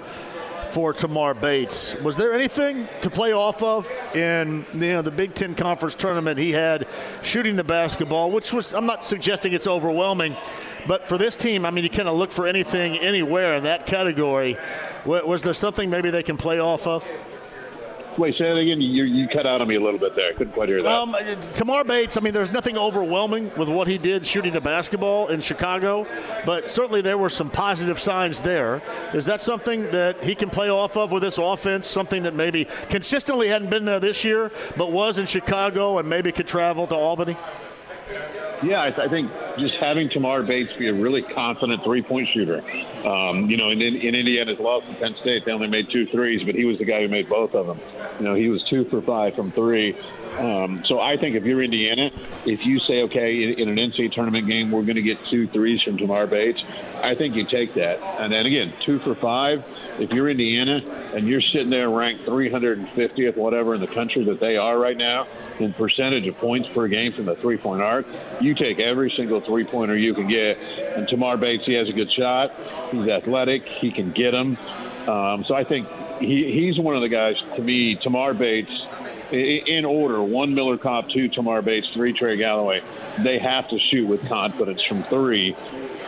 [0.75, 1.95] for Tamar Bates.
[2.01, 6.37] Was there anything to play off of in you know the Big Ten Conference tournament?
[6.37, 6.85] He had
[7.23, 10.35] shooting the basketball, which was I'm not suggesting it's overwhelming,
[10.85, 13.85] but for this team, I mean, you kind of look for anything anywhere in that
[13.85, 14.57] category.
[15.05, 17.09] Was there something maybe they can play off of?
[18.17, 18.79] Wait, say that again.
[18.79, 20.29] You, you cut out on me a little bit there.
[20.29, 20.91] I couldn't quite hear that.
[20.91, 21.15] Um,
[21.53, 25.41] Tamar Bates, I mean, there's nothing overwhelming with what he did shooting the basketball in
[25.41, 26.07] Chicago,
[26.45, 28.81] but certainly there were some positive signs there.
[29.13, 31.87] Is that something that he can play off of with this offense?
[31.87, 36.31] Something that maybe consistently hadn't been there this year, but was in Chicago and maybe
[36.31, 37.37] could travel to Albany?
[38.65, 42.63] Yeah, I, th- I, think just having Tamar Bates be a really confident three-point shooter.
[43.07, 46.41] Um, you know, in, in Indiana's loss to Penn State, they only made two threes,
[46.43, 47.79] but he was the guy who made both of them.
[48.17, 49.95] You know, he was two for five from three.
[50.37, 52.11] Um, so I think if you're Indiana,
[52.45, 55.47] if you say, okay, in, in an NCAA tournament game, we're going to get two
[55.47, 56.61] threes from Tamar Bates,
[57.01, 57.99] I think you take that.
[58.01, 59.63] And then again, two for five.
[59.99, 60.81] If you're Indiana
[61.13, 65.27] and you're sitting there ranked 350th, whatever in the country that they are right now,
[65.59, 68.05] in percentage of points per game from the three point arc,
[68.41, 70.57] you take every single three pointer you can get.
[70.57, 72.51] And Tamar Bates, he has a good shot.
[72.91, 73.63] He's athletic.
[73.65, 74.57] He can get them.
[75.07, 75.87] Um, so I think
[76.19, 78.71] he, he's one of the guys, to me, Tamar Bates
[79.31, 82.81] in order one Miller Kopp, two Tamar Bates, three Trey Galloway.
[83.19, 85.55] They have to shoot with confidence from three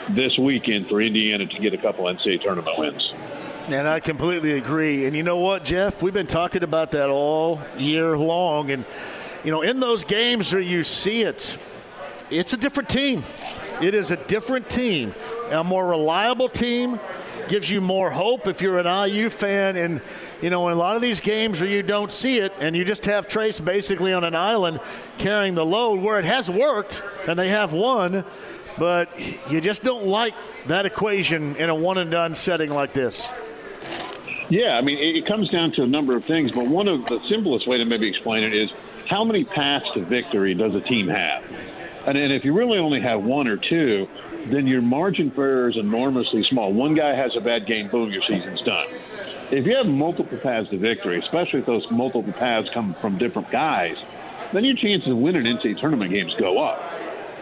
[0.10, 3.14] this weekend for Indiana to get a couple NCAA tournament wins.
[3.68, 5.06] And I completely agree.
[5.06, 6.02] And you know what, Jeff?
[6.02, 8.72] We've been talking about that all year long.
[8.72, 8.86] And,
[9.44, 11.58] you know, in those games where you see it,
[12.30, 13.24] it's a different team.
[13.82, 15.14] It is a different team,
[15.52, 17.00] a more reliable team,
[17.50, 19.76] gives you more hope if you're an IU fan.
[19.76, 20.02] And,
[20.42, 22.86] you know, in a lot of these games where you don't see it and you
[22.86, 24.80] just have Trayce basically on an island
[25.18, 28.24] carrying the load where it has worked and they have won,
[28.78, 29.10] but
[29.50, 30.34] you just don't like
[30.68, 33.28] that equation in a one and done setting like this.
[34.50, 37.20] Yeah, I mean, it comes down to a number of things, but one of the
[37.28, 38.72] simplest way to maybe explain it is
[39.08, 41.44] how many paths to victory does a team have?
[42.06, 44.08] And, and if you really only have one or two,
[44.46, 46.72] then your margin for error is enormously small.
[46.72, 48.88] One guy has a bad game, boom, your season's done.
[49.50, 53.50] If you have multiple paths to victory, especially if those multiple paths come from different
[53.50, 53.98] guys,
[54.52, 56.82] then your chances of winning NCAA tournament games go up.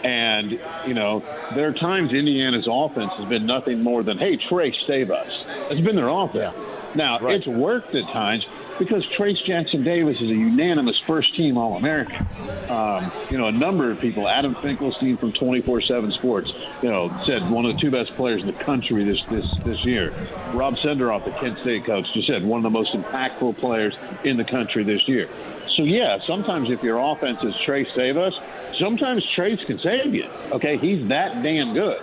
[0.04, 1.24] And, you know,
[1.56, 5.32] there are times Indiana's offense has been nothing more than, hey, Trey, save us.
[5.72, 6.54] It's been their offense.
[6.56, 6.92] Yeah.
[6.94, 7.36] Now, right.
[7.36, 8.46] it's worked at times,
[8.78, 12.26] because Trayce Jackson Davis is a unanimous first team All American.
[12.70, 17.10] Um, you know, a number of people, Adam Finkelstein from 24 7 Sports, you know,
[17.26, 20.12] said one of the two best players in the country this, this, this year.
[20.54, 24.38] Rob Senderoff, the Kent State coach, just said one of the most impactful players in
[24.38, 25.30] the country this year.
[25.76, 28.34] So, yeah, sometimes if your offense is Trayce save us,
[28.80, 30.30] sometimes Trayce can save you.
[30.52, 32.02] Okay, he's that damn good.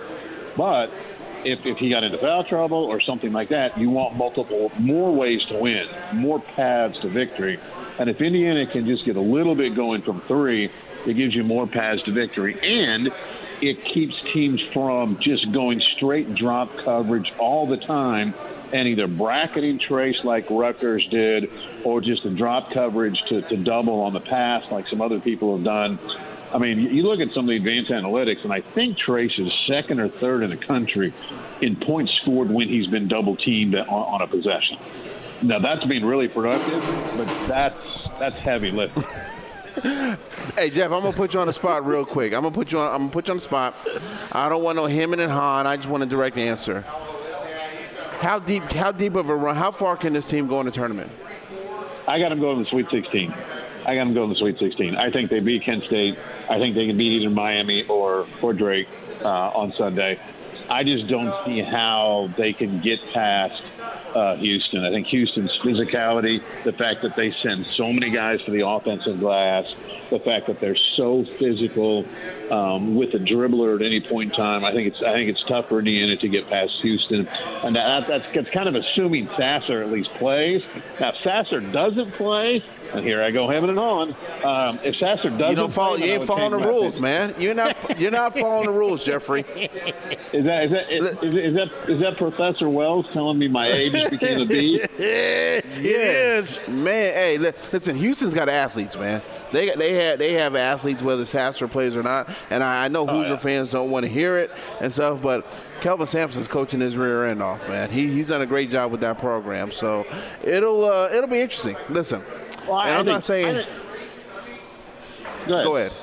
[0.55, 0.91] But
[1.45, 5.13] if, if he got into foul trouble or something like that, you want multiple, more
[5.13, 7.59] ways to win, more paths to victory.
[7.99, 10.69] And if Indiana can just get a little bit going from three,
[11.05, 12.57] it gives you more paths to victory.
[12.61, 13.11] And
[13.61, 18.33] it keeps teams from just going straight drop coverage all the time
[18.73, 21.51] and either bracketing Trayce like Rutgers did
[21.83, 25.55] or just a drop coverage to, to double on the pass like some other people
[25.55, 25.99] have done.
[26.53, 29.51] I mean, you look at some of the advanced analytics, and I think Trayce is
[29.67, 31.11] second or third in the country
[31.61, 34.77] in points scored when he's been double teamed on, on a possession.
[35.41, 36.81] Now that's been really productive,
[37.17, 37.77] but that's
[38.19, 39.03] that's heavy lifting.
[40.55, 42.33] hey Jeff, I'm gonna put you on the spot real quick.
[42.33, 42.91] I'm gonna put you on.
[42.91, 43.75] I'm gonna put you on the spot.
[44.31, 45.65] I don't want no hemming and hawing.
[45.65, 46.81] I just want a direct answer.
[48.21, 48.63] How deep?
[48.71, 49.55] How deep of a run?
[49.55, 51.11] How far can this team go in the tournament?
[52.07, 53.33] I got them going to the Sweet 16.
[53.85, 54.95] I got them going to the Sweet 16.
[54.95, 56.17] I think they beat Kent State.
[56.49, 58.87] I think they can beat either Miami or or Drake
[59.23, 60.19] uh, on Sunday.
[60.69, 63.79] I just don't see how they can get past
[64.15, 64.83] uh, Houston.
[64.85, 69.19] I think Houston's physicality, the fact that they send so many guys to the offensive
[69.19, 69.65] glass,
[70.09, 72.05] the fact that they're so physical
[72.49, 74.63] um, with a dribbler at any point in time.
[74.63, 77.27] I think it's I think it's tough for Indiana to get past Houston,
[77.63, 80.63] and that, that's, that's kind of assuming Sasser at least plays.
[80.99, 84.15] Now, if Sasser doesn't play, and here I go having it on.
[84.43, 85.97] Um, if Sasser doesn't, you don't follow.
[85.97, 87.33] Play, you ain't following the rules, man.
[87.39, 87.99] You're not.
[87.99, 89.41] You're not following the rules, Jeffrey.
[90.33, 91.03] Is that is that is,
[91.33, 94.79] is, that is that Professor Wells telling me my age became a B?
[94.97, 96.59] it is.
[96.67, 97.95] Man, hey, listen.
[97.95, 99.21] Houston's got athletes, man.
[99.51, 103.07] They they have they have athletes whether Sasser plays or not, and I, I know
[103.07, 103.37] oh, Hoosier yeah.
[103.37, 104.51] fans don't want to hear it
[104.81, 105.45] and stuff, but
[105.83, 107.89] Kelvin Sampson's coaching his rear end off, man.
[107.89, 110.07] He, he's done a great job with that program, so
[110.41, 111.75] it'll uh, it'll be interesting.
[111.89, 112.21] Listen,
[112.65, 113.53] well, and I am not saying.
[113.53, 113.67] Think,
[115.45, 115.65] go, ahead.
[115.65, 115.93] go ahead.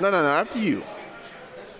[0.00, 0.28] No, no, no.
[0.30, 0.82] After you.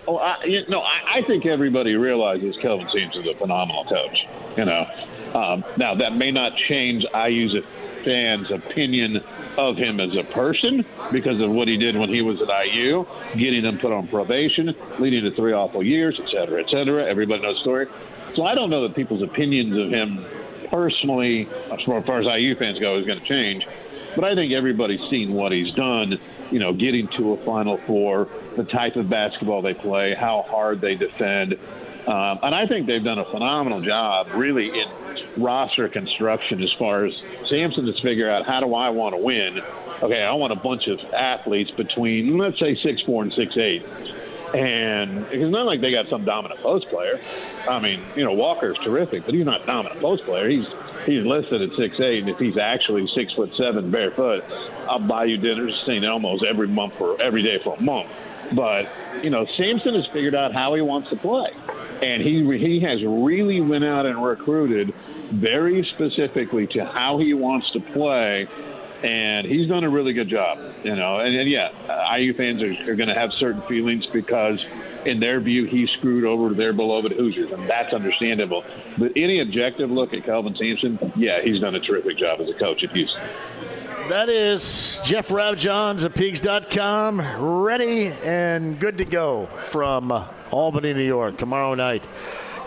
[0.07, 4.25] Oh, I, you know, I, I think everybody realizes Kelvin Sampson's a phenomenal coach.
[4.55, 4.87] You know,
[5.33, 7.53] um, now that may not change IU's
[8.05, 9.21] fans' opinion
[9.57, 13.05] of him as a person because of what he did when he was at IU,
[13.35, 17.05] getting him put on probation, leading to three awful years, et cetera, et cetera.
[17.05, 17.87] Everybody knows the story.
[18.35, 20.23] So I don't know that people's opinions of him
[20.69, 23.67] personally, as far as IU fans go, is going to change.
[24.15, 28.27] But I think everybody's seen what he's done, you know, getting to a Final Four,
[28.57, 31.53] the type of basketball they play, how hard they defend.
[32.07, 34.87] Um, and I think they've done a phenomenal job, really, in
[35.37, 39.61] roster construction as far as Sampson to figure out how do I want to win.
[40.01, 43.85] Okay, I want a bunch of athletes between, let's say, six four and six eight.
[44.53, 47.21] And it's not like they got some dominant post player.
[47.69, 50.49] I mean, you know, Walker's terrific, but he's not dominant post player.
[50.49, 50.65] He's
[51.05, 54.43] he's listed at six eight, and if he's actually six foot seven barefoot,
[54.89, 56.03] I'll buy you dinners at St.
[56.03, 58.09] Elmo's every month for every day for a month.
[58.53, 58.89] But
[59.23, 61.51] you know, Sampson has figured out how he wants to play,
[62.01, 64.93] and he he has really went out and recruited
[65.31, 68.47] very specifically to how he wants to play.
[69.03, 71.19] And he's done a really good job, you know.
[71.19, 74.63] And, and yeah, IU fans are, are going to have certain feelings because
[75.05, 78.63] in their view, he screwed over their beloved Hoosiers, and that's understandable.
[78.97, 82.53] But any objective look at Kelvin Sampson, yeah, he's done a terrific job as a
[82.53, 83.21] coach at Houston.
[84.09, 87.21] That is Jeff Rabjohns of Peegs.com,
[87.63, 90.11] ready and good to go from
[90.51, 92.03] Albany, New York, tomorrow night.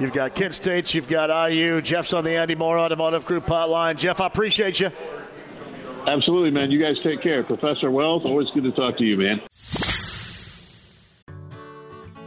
[0.01, 1.81] You've got Kent State, you've got IU.
[1.81, 3.97] Jeff's on the Andy Moore Automotive Group hotline.
[3.97, 4.91] Jeff, I appreciate you.
[6.07, 6.71] Absolutely, man.
[6.71, 7.43] You guys take care.
[7.43, 9.41] Professor Wells, always good to talk to you, man.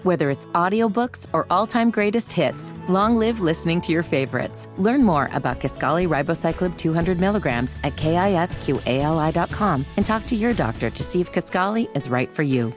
[0.03, 4.69] Whether it's audiobooks or all-time greatest hits, long live listening to your favorites.
[4.77, 11.03] Learn more about Kisqali Ribociclib 200 milligrams at kisqali.com and talk to your doctor to
[11.03, 12.73] see if Kisqali is right for you.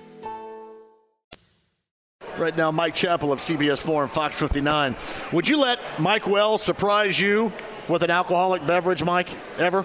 [2.41, 4.97] Right now, Mike Chappell of CBS 4 and Fox 59.
[5.35, 7.53] Would you let Mike Wells surprise you
[7.87, 9.85] with an alcoholic beverage, Mike, ever?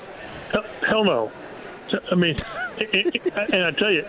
[0.88, 1.32] Hell no.
[2.10, 2.38] I mean,
[2.80, 4.04] and I tell you,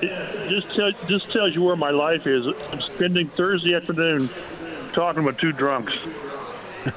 [0.48, 2.46] just tell, just tells you where my life is.
[2.70, 4.30] I'm spending Thursday afternoon
[4.92, 5.92] talking with two drunks.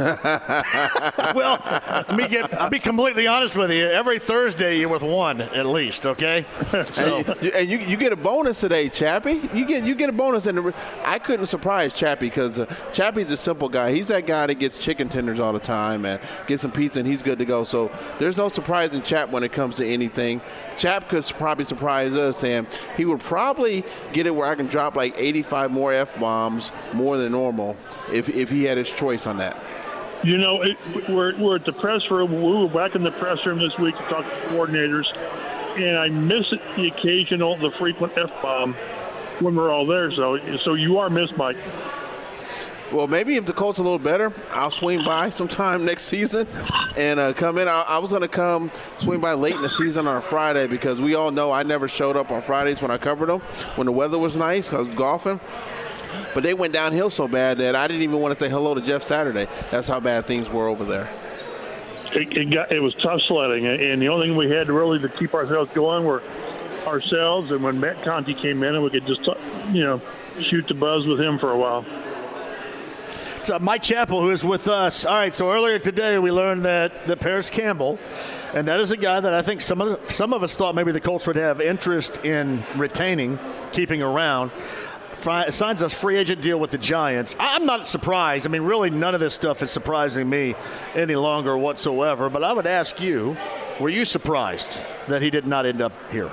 [1.35, 2.53] well, let me get.
[2.59, 3.87] I'll be completely honest with you.
[3.87, 6.05] Every Thursday, you're with one at least.
[6.05, 6.45] Okay.
[6.89, 7.17] So.
[7.17, 9.41] And, you, and you, you, get a bonus today, Chappie.
[9.53, 10.73] You get you get a bonus, and
[11.03, 13.91] I couldn't surprise Chappie because uh, Chappie's a simple guy.
[13.91, 17.07] He's that guy that gets chicken tenders all the time and gets some pizza, and
[17.07, 17.63] he's good to go.
[17.63, 20.41] So there's no surprise in Chap when it comes to anything.
[20.77, 22.65] Chap could probably surprise us, and
[22.97, 27.17] he would probably get it where I can drop like 85 more f bombs more
[27.17, 27.75] than normal
[28.11, 29.57] if if he had his choice on that.
[30.23, 30.77] You know, it,
[31.09, 32.33] we're, we're at the press room.
[32.33, 35.05] We were back in the press room this week to talk to coordinators,
[35.77, 38.73] and I miss the occasional, the frequent f bomb
[39.39, 40.11] when we're all there.
[40.11, 41.57] So, so you are missed, Mike.
[42.91, 46.47] Well, maybe if the Colts a little better, I'll swing by sometime next season
[46.97, 47.67] and uh, come in.
[47.67, 50.65] I, I was going to come swing by late in the season on a Friday
[50.65, 53.41] because we all know I never showed up on Fridays when I covered them
[53.75, 54.71] when the weather was nice.
[54.71, 55.39] Was golfing.
[56.33, 58.81] But they went downhill so bad that I didn't even want to say hello to
[58.81, 59.47] Jeff Saturday.
[59.71, 61.09] That's how bad things were over there.
[62.13, 65.09] It, it, got, it was tough sledding, and the only thing we had really to
[65.09, 66.23] keep ourselves going were
[66.87, 67.51] ourselves.
[67.51, 69.25] And when Matt Conti came in, and we could just,
[69.71, 70.01] you know,
[70.41, 71.85] shoot the buzz with him for a while.
[73.39, 75.05] It's uh, Mike Chappell who is with us.
[75.05, 77.97] All right, so earlier today we learned that, that Parris Campbell,
[78.53, 80.75] and that is a guy that I think some of the, some of us thought
[80.75, 83.39] maybe the Colts would have interest in retaining,
[83.71, 84.51] keeping around
[85.21, 87.35] signs a free agent deal with the Giants.
[87.39, 88.45] I'm not surprised.
[88.45, 90.55] I mean, really, none of this stuff is surprising me
[90.95, 92.29] any longer whatsoever.
[92.29, 93.37] But I would ask you,
[93.79, 96.31] were you surprised that he did not end up here?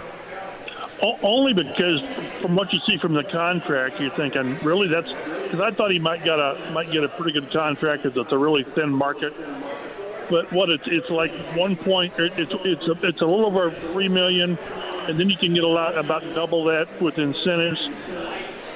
[1.03, 2.01] only because
[2.41, 5.12] from what you see from the contract, you're thinking really that's
[5.45, 8.32] because I thought he might get a might get a pretty good contract because it's
[8.32, 9.34] a really thin market.
[10.30, 14.09] But what it's it's like one point it's it's a, it's a little over three
[14.09, 14.59] million,
[15.07, 17.89] and then you can get a lot about double that with incentives.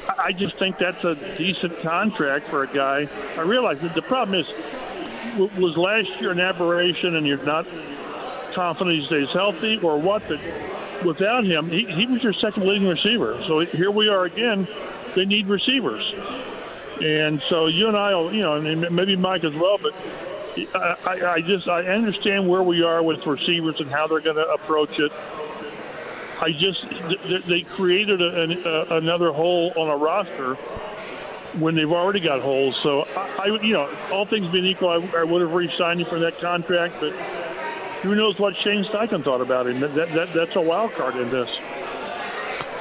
[0.09, 3.09] I just think that's a decent contract for a guy.
[3.37, 4.49] I realize that the problem is
[5.39, 7.67] was last year an aberration, and you're not
[8.53, 10.23] confident he stays healthy, or what?
[10.29, 10.41] But
[11.05, 13.43] without him, he, he was your second leading receiver.
[13.47, 14.67] So here we are again.
[15.15, 16.13] They need receivers,
[17.03, 19.79] and so you and I, you know, and maybe Mike as well.
[19.79, 19.95] But
[20.75, 24.49] I, I just I understand where we are with receivers and how they're going to
[24.49, 25.13] approach it.
[26.41, 26.87] I just
[27.47, 30.55] they created a, a, another hole on a roster
[31.59, 32.79] when they've already got holes.
[32.83, 36.21] So I, you know, all things being equal, I, I would have re-signed him for
[36.21, 37.13] that contract, but
[38.03, 39.81] who knows what Shane Steichen thought about him?
[39.81, 41.51] That, that, that's a wild card in this.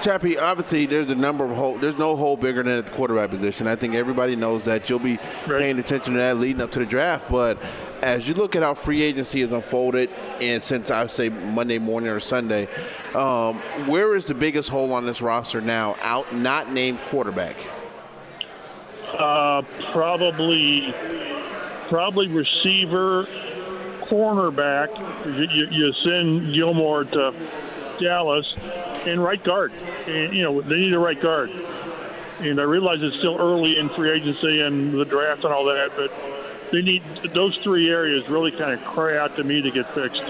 [0.02, 1.78] Chappie, obviously there's a number of hole.
[1.78, 3.68] There's no hole bigger than at the quarterback position.
[3.68, 4.90] I think everybody knows that.
[4.90, 5.60] You'll be right.
[5.60, 7.30] paying attention to that leading up to the draft.
[7.30, 7.58] But
[8.02, 10.10] as you look at how free agency has unfolded,
[10.42, 12.68] and since I say Monday morning or Sunday,
[13.14, 15.96] um, where is the biggest hole on this roster now?
[16.02, 17.58] Out, not named quarterback.
[19.18, 20.94] Uh, probably,
[21.90, 23.26] probably receiver
[24.04, 24.90] cornerback.
[25.26, 27.34] You, you, you send Gilmore to
[28.00, 28.56] Dallas,
[29.10, 29.72] and right guard.
[30.08, 31.50] And, you know, they need a right guard.
[32.40, 35.92] And I realize it's still early in free agency and the draft and all that,
[35.96, 36.12] but
[36.72, 37.04] they need
[37.34, 40.24] those three areas really kind of cry out to me to get fixed.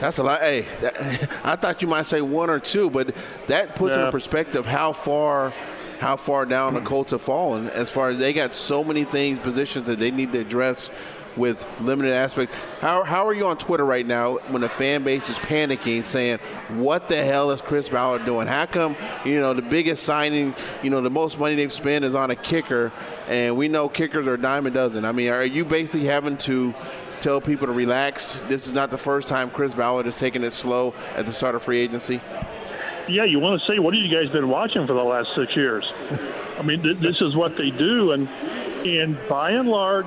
[0.00, 0.40] That's a lot.
[0.40, 3.14] Hey, that, I thought you might say one or two, but
[3.48, 4.06] that puts yeah.
[4.06, 5.52] in perspective how far
[5.98, 9.38] how far down the Colts have fallen as far as they got so many things,
[9.38, 10.90] positions that they need to address
[11.36, 12.56] with limited aspects.
[12.80, 16.38] How, how are you on Twitter right now when the fan base is panicking, saying,
[16.68, 18.46] "What the hell is Chris Ballard doing?
[18.46, 22.14] How come you know the biggest signing, you know, the most money they've spent is
[22.14, 22.92] on a kicker,
[23.28, 26.36] and we know kickers are a dime a dozen." I mean, are you basically having
[26.38, 26.74] to
[27.20, 28.40] tell people to relax?
[28.48, 31.54] This is not the first time Chris Ballard is taking it slow at the start
[31.54, 32.20] of free agency.
[33.08, 35.54] Yeah, you want to say, what have you guys been watching for the last six
[35.54, 35.92] years?
[36.58, 38.28] I mean, th- this is what they do, and
[38.84, 40.06] and by and large,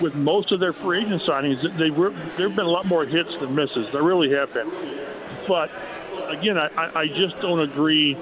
[0.00, 3.04] with most of their free agent signings, they were there have been a lot more
[3.04, 3.90] hits than misses.
[3.92, 4.70] There really have been.
[5.46, 5.70] But
[6.28, 8.16] again, I, I just don't agree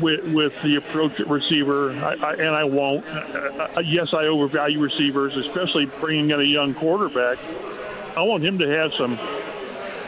[0.00, 3.06] with with the approach at receiver, I, I, and I won't.
[3.06, 7.38] Uh, yes, I overvalue receivers, especially bringing in a young quarterback.
[8.16, 9.18] I want him to have some,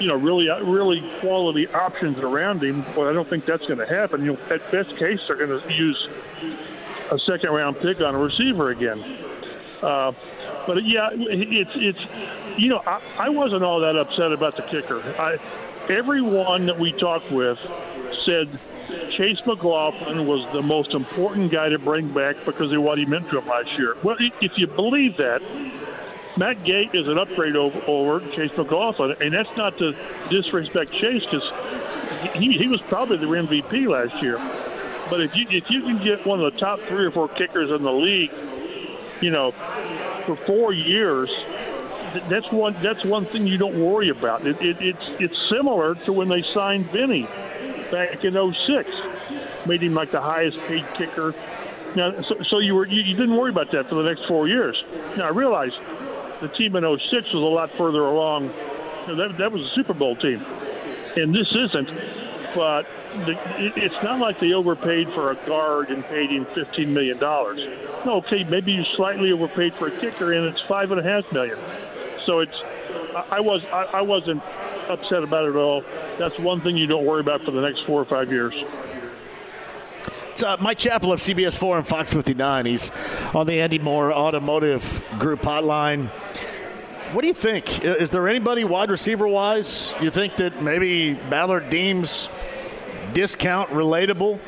[0.00, 2.84] you know, really really quality options around him.
[2.94, 4.24] But I don't think that's going to happen.
[4.24, 6.08] You know, at best case, they're going to use
[7.10, 9.02] a second round pick on a receiver again.
[9.82, 10.12] Uh,
[10.66, 15.00] but yeah, it's it's you know I, I wasn't all that upset about the kicker.
[15.18, 15.38] I,
[15.90, 17.58] everyone that we talked with
[18.24, 18.48] said
[19.16, 23.28] Chase McLaughlin was the most important guy to bring back because of what he meant
[23.30, 23.96] to him last year.
[24.02, 25.42] Well, if you believe that,
[26.36, 29.96] Matt Gay is an upgrade over, over Chase McLaughlin, and that's not to
[30.28, 31.50] disrespect Chase because
[32.34, 34.38] he, he was probably the MVP last year.
[35.08, 37.70] But if you if you can get one of the top three or four kickers
[37.70, 38.32] in the league,
[39.20, 41.30] you know, for four years,
[42.28, 44.46] that's one that's one thing you don't worry about.
[44.46, 47.26] It, it, it's it's similar to when they signed Vinny
[47.90, 48.90] back in 06,
[49.66, 51.34] made him like the highest paid kicker.
[51.94, 54.48] Now, so, so you were you, you, didn't worry about that for the next four
[54.48, 54.82] years.
[55.16, 55.72] Now I realize
[56.40, 58.52] the team in 06 was a lot further along.
[59.06, 60.44] You know, that that was a Super Bowl team,
[61.16, 61.88] and this isn't
[62.56, 62.86] but
[63.26, 63.38] the,
[63.76, 67.18] it's not like they overpaid for a guard and paid him $15 million.
[67.20, 71.30] No, okay, maybe you slightly overpaid for a kicker and it's five and a half
[71.32, 71.58] million.
[72.24, 72.56] So it's,
[73.30, 74.42] I was, I, I wasn't
[74.88, 75.84] upset about it at all.
[76.18, 78.54] That's one thing you don't worry about for the next four or five years.
[80.30, 82.66] It's uh, Mike Chappell of CBS 4 and Fox 59.
[82.66, 82.90] He's
[83.34, 86.08] on the Andy Moore Automotive Group hotline.
[87.12, 87.84] What do you think?
[87.84, 92.28] Is there anybody wide receiver wise you think that maybe Ballard deems
[93.12, 94.38] discount relatable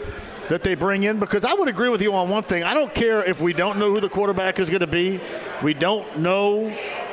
[0.49, 1.19] that they bring in?
[1.19, 2.65] Because I would agree with you on one thing.
[2.65, 5.21] I don't care if we don't know who the quarterback is going to be,
[5.63, 6.71] we don't know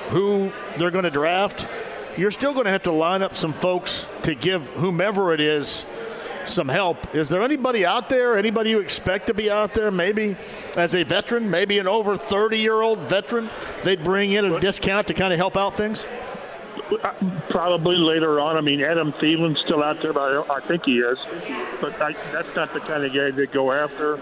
[0.09, 1.67] who they're going to draft.
[2.17, 5.85] You're still going to have to line up some folks to give whomever it is
[6.47, 7.15] some help.
[7.15, 10.35] Is there anybody out there, anybody you expect to be out there, maybe
[10.77, 13.49] as a veteran, maybe an over 30 year old veteran,
[13.83, 16.05] they'd bring in a discount to kind of help out things?
[17.49, 18.57] Probably later on.
[18.57, 21.17] I mean, Adam Thielen's still out there, but I, I think he is.
[21.81, 24.19] But I, that's not the kind of guy they go after.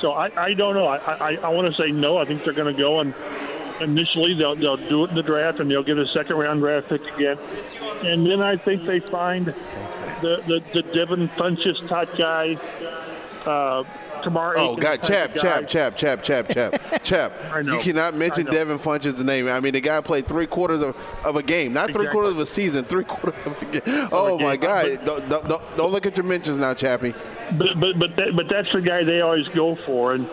[0.00, 0.86] So I, I don't know.
[0.86, 2.18] I, I, I want to say no.
[2.18, 3.14] I think they're going to go and
[3.80, 6.88] initially they'll, they'll do it in the draft and they'll get a second round draft
[6.88, 7.38] pick again.
[8.02, 12.54] And then I think they find the the, the Devin Funchess type guy.
[13.44, 13.84] Uh,
[14.26, 17.32] Oh God, chap, chap, chap, chap, chap, chap, chap.
[17.64, 19.48] You cannot mention Devin Funch's name.
[19.48, 22.10] I mean, the guy played three quarters of, of a game, not three Exactly.
[22.12, 24.08] quarters of a season, three quarters of a game.
[24.12, 24.60] Oh my game.
[24.96, 25.04] God!
[25.04, 27.14] Don't, don't, don't, don't look at your mentions now, Chappie.
[27.58, 30.28] but but but that, but that's the guy they always go for, and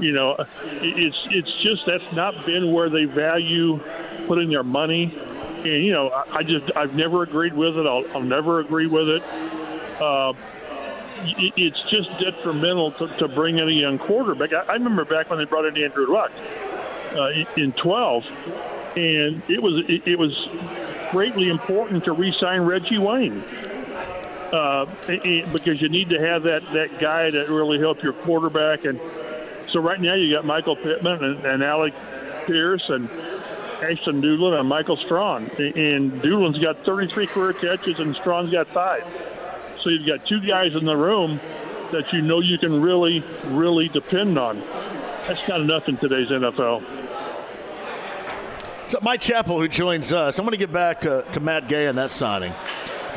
[0.00, 0.36] you know,
[0.80, 3.78] it's it's just that's not been where they value
[4.26, 5.12] putting their money,
[5.64, 7.86] and you know, I, I just I've never agreed with it.
[7.86, 9.22] I'll, I'll never agree with it.
[10.00, 10.36] Uh, it-
[11.24, 14.52] it's just detrimental to, to bring in a young quarterback.
[14.52, 16.30] I, I remember back when they brought in Andrew Luck
[17.14, 18.24] uh, in- in 12,
[18.96, 20.48] and it was it, it was
[21.10, 23.42] greatly important to re-sign Reggie Wayne
[24.52, 28.84] uh, it- because you need to have that, that guy that really help your quarterback.
[28.84, 29.00] And
[29.70, 31.94] so right now you got Michael Pittman and, and Alec
[32.46, 33.08] Pierce and
[33.82, 35.50] Ashton Dulin and Michael Strachan.
[35.76, 39.04] And Dulin's got 33 career catches and Strachan's got five.
[39.82, 41.40] So you've got two guys in the room
[41.90, 44.60] that you know you can really, really depend on.
[45.26, 46.82] That's not enough in today's NFL.
[48.88, 51.86] So Mike Chappell, who joins us, I'm going to get back to, to Matt Gay
[51.86, 52.52] and that signing.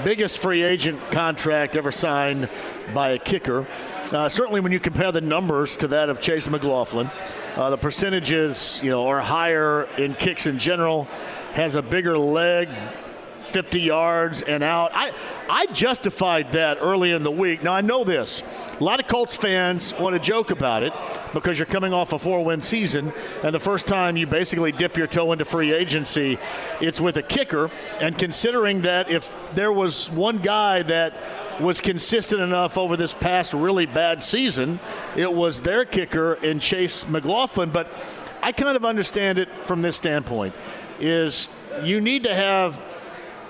[0.03, 2.49] Biggest free agent contract ever signed
[2.93, 3.67] by a kicker.
[4.11, 7.09] Uh, certainly, when you compare the numbers to that of Chase McLaughlin,
[7.55, 11.05] uh, the percentages you know are higher in kicks in general.
[11.53, 12.67] Has a bigger leg,
[13.55, 14.91] 50 yards and out.
[14.93, 15.13] I
[15.49, 17.63] I justified that early in the week.
[17.63, 18.43] Now I know this.
[18.81, 20.91] A lot of Colts fans want to joke about it
[21.33, 23.13] because you're coming off a four-win season,
[23.45, 26.37] and the first time you basically dip your toe into free agency,
[26.81, 27.71] it's with a kicker.
[28.01, 31.13] And considering that if there was one guy that
[31.61, 34.81] was consistent enough over this past really bad season,
[35.15, 37.69] it was their kicker in Chase McLaughlin.
[37.69, 37.87] But
[38.43, 40.53] I kind of understand it from this standpoint:
[40.99, 41.47] is
[41.81, 42.81] you need to have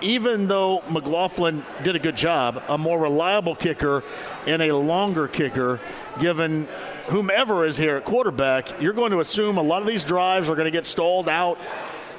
[0.01, 4.03] even though McLaughlin did a good job, a more reliable kicker
[4.45, 5.79] and a longer kicker,
[6.19, 6.67] given
[7.07, 10.55] whomever is here at quarterback, you're going to assume a lot of these drives are
[10.55, 11.57] going to get stalled out.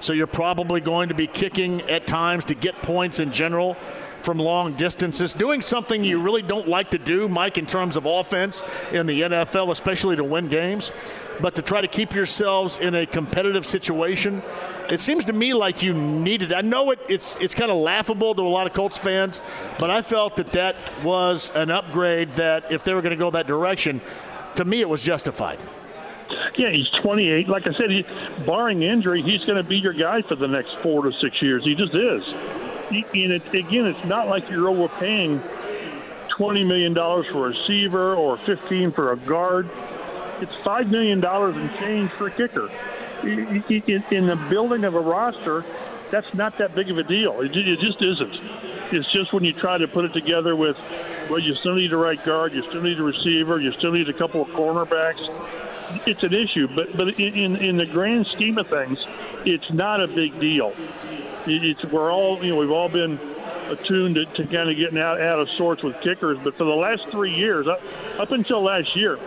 [0.00, 3.76] So you're probably going to be kicking at times to get points in general
[4.26, 8.06] from long distances, doing something you really don't like to do, Mike, in terms of
[8.06, 8.60] offense
[8.90, 10.90] in the NFL, especially to win games,
[11.40, 14.42] but to try to keep yourselves in a competitive situation.
[14.88, 16.52] It seems to me like you needed.
[16.52, 19.40] I know it, it's it's kind of laughable to a lot of Colts fans,
[19.78, 22.30] but I felt that that was an upgrade.
[22.32, 24.00] That if they were going to go that direction,
[24.56, 25.58] to me it was justified.
[26.56, 27.48] Yeah, he's 28.
[27.48, 28.04] Like I said, he,
[28.44, 31.64] barring injury, he's going to be your guy for the next four to six years.
[31.64, 32.24] He just is.
[32.90, 35.40] He, and it, again, it's not like you're overpaying
[36.30, 39.68] $20 million for a receiver or 15 for a guard.
[40.40, 42.70] It's $5 million in change for a kicker.
[43.22, 45.64] In, the building of a roster,
[46.10, 47.40] that's not that big of a deal.
[47.40, 48.40] It, just isn't.
[48.92, 50.76] It's just when you try to put it together with,
[51.28, 54.08] well, you still need a right guard, you still need a receiver, you still need
[54.08, 55.28] a couple of cornerbacks
[56.06, 58.98] it's an issue, but but in, in in the grand scheme of things,
[59.44, 60.74] it's not a big deal.
[61.46, 63.18] It's we're all you know we've all been
[63.68, 66.74] attuned to, to kind of getting out out of sorts with kickers, but for the
[66.74, 67.80] last three years, up,
[68.18, 69.18] up until last year,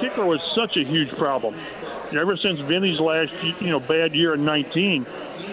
[0.00, 1.54] kicker was such a huge problem.
[2.10, 5.06] You know, ever since Vinny's last you know bad year in 19,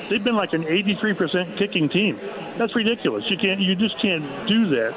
[0.10, 2.20] they've been like an 83% kicking team.
[2.58, 3.30] That's ridiculous.
[3.30, 4.96] You can't you just can't do that.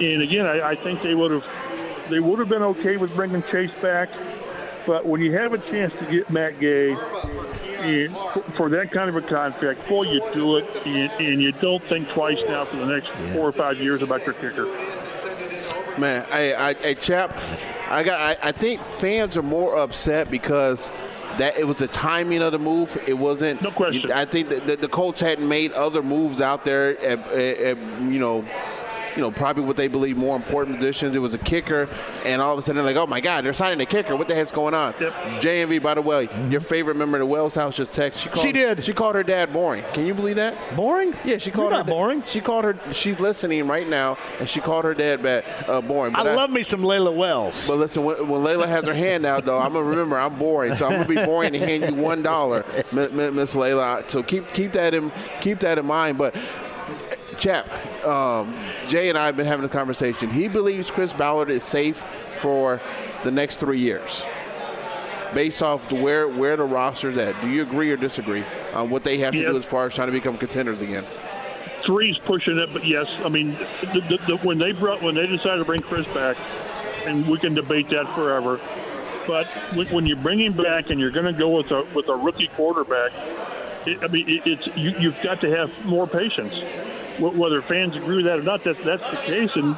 [0.00, 1.46] And again, I, I think they would have
[2.10, 4.10] they would have been okay with bringing Chase back.
[4.86, 9.08] But when you have a chance to get Matt Gay and for- for that kind
[9.08, 12.76] of a contract, boy, you do it, and, and you don't think twice now for
[12.76, 14.66] the next four or five years about your kicker.
[15.98, 17.34] Man, I, I, I chap,
[17.88, 18.20] I got.
[18.20, 20.90] I, I think fans are more upset because
[21.38, 22.96] that it was the timing of the move.
[23.06, 23.62] It wasn't.
[23.62, 24.10] No question.
[24.12, 26.98] I think that the, the Colts hadn't made other moves out there.
[27.04, 28.44] At, at, at, you know.
[29.16, 31.14] You know, probably what they believe more important positions.
[31.14, 31.88] It was a kicker,
[32.24, 34.16] and all of a sudden, they're like, "Oh my God, they're signing a kicker!
[34.16, 35.12] What the heck's going on?" Yep.
[35.40, 38.18] JMV, by the way, your favorite member of the Wells House just texted.
[38.18, 38.84] She, called, She did.
[38.84, 39.84] She called her dad boring.
[39.92, 40.56] Can you believe that?
[40.76, 41.14] Boring?
[41.24, 42.22] Yeah, she called You're her not boring.
[42.24, 42.76] She called her.
[42.92, 46.14] She's listening right now, and she called her dad back uh, boring.
[46.14, 47.66] I But love me some Layla Wells.
[47.68, 50.74] but listen, when, when Layla has her hand out, though, I'm gonna remember I'm boring,
[50.74, 54.10] so I'm gonna be boring and hand you one dollar, Miss Layla.
[54.10, 56.18] So keep keep that in keep that in mind.
[56.18, 56.34] But
[57.38, 57.68] chap,
[58.04, 58.54] um,
[58.88, 60.30] Jay and I have been having a conversation.
[60.30, 61.98] He believes Chris Ballard is safe
[62.38, 62.80] for
[63.24, 64.24] the next three years,
[65.32, 67.40] based off the where where the roster's at.
[67.40, 70.08] Do you agree or disagree on what they have to do as far as trying
[70.08, 71.04] to become contenders again?
[71.84, 73.52] Three's pushing it, but yes, I mean,
[73.92, 76.36] the, the, the, when they brought when they decided to bring Chris back,
[77.06, 78.58] and we can debate that forever.
[79.26, 82.08] But when, when you bring him back and you're going to go with a with
[82.08, 83.12] a rookie quarterback,
[83.86, 86.54] it, I mean, it, it's you, you've got to have more patience.
[87.18, 89.50] Whether fans agree with that or not, that's that's the case.
[89.56, 89.76] And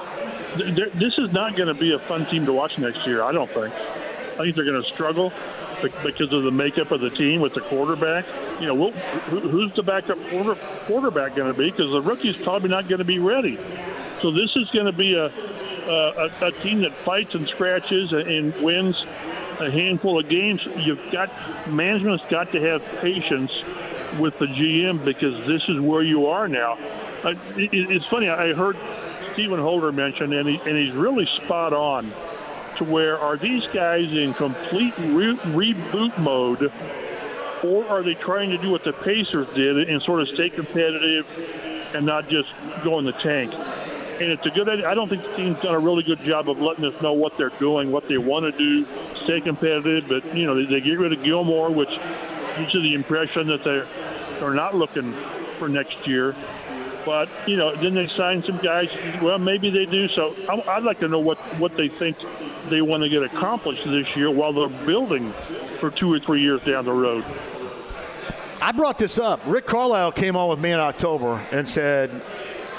[0.56, 3.22] th- this is not going to be a fun team to watch next year.
[3.22, 3.74] I don't think.
[3.74, 5.32] I think they're going to struggle
[6.02, 8.26] because of the makeup of the team with the quarterback.
[8.60, 10.54] You know, we'll, who's the backup quarter,
[10.86, 11.70] quarterback going to be?
[11.70, 13.58] Because the rookie's probably not going to be ready.
[14.20, 18.54] So this is going to be a, a, a team that fights and scratches and
[18.62, 19.02] wins
[19.60, 20.66] a handful of games.
[20.76, 21.30] You've got
[21.68, 23.52] management's got to have patience
[24.18, 26.78] with the GM because this is where you are now.
[27.22, 28.28] Uh, it, it's funny.
[28.28, 28.76] I heard
[29.32, 32.12] Stephen Holder mention, and, he, and he's really spot on.
[32.76, 36.70] To where are these guys in complete re- reboot mode,
[37.64, 41.26] or are they trying to do what the Pacers did and sort of stay competitive
[41.94, 42.50] and not just
[42.84, 43.54] go in the tank?
[44.20, 44.68] and it's a good.
[44.68, 47.36] I don't think the team's done a really good job of letting us know what
[47.36, 48.86] they're doing, what they want to do,
[49.24, 50.08] stay competitive.
[50.08, 51.98] But you know, they, they get rid of Gilmore, which
[52.56, 53.86] gives you the impression that they're
[54.40, 55.12] they're not looking
[55.58, 56.34] for next year.
[57.04, 58.88] But you know, then they sign some guys.
[59.22, 60.08] Well, maybe they do.
[60.08, 62.16] So I'd like to know what what they think
[62.68, 65.32] they want to get accomplished this year while they're building
[65.80, 67.24] for two or three years down the road.
[68.60, 69.40] I brought this up.
[69.46, 72.10] Rick Carlisle came on with me in October and said,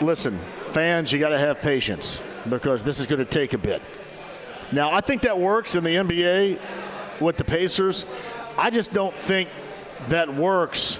[0.01, 0.37] "Listen,
[0.71, 3.81] fans, you got to have patience because this is going to take a bit.
[4.71, 6.59] Now, I think that works in the NBA
[7.21, 8.05] with the Pacers.
[8.57, 9.49] I just don't think
[10.07, 10.97] that works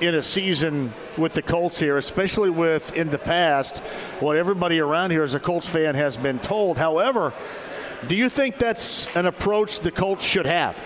[0.00, 3.78] in a season with the Colts here, especially with in the past
[4.20, 6.78] what everybody around here as a Colts fan has been told.
[6.78, 7.32] However,
[8.06, 10.80] do you think that's an approach the Colts should have?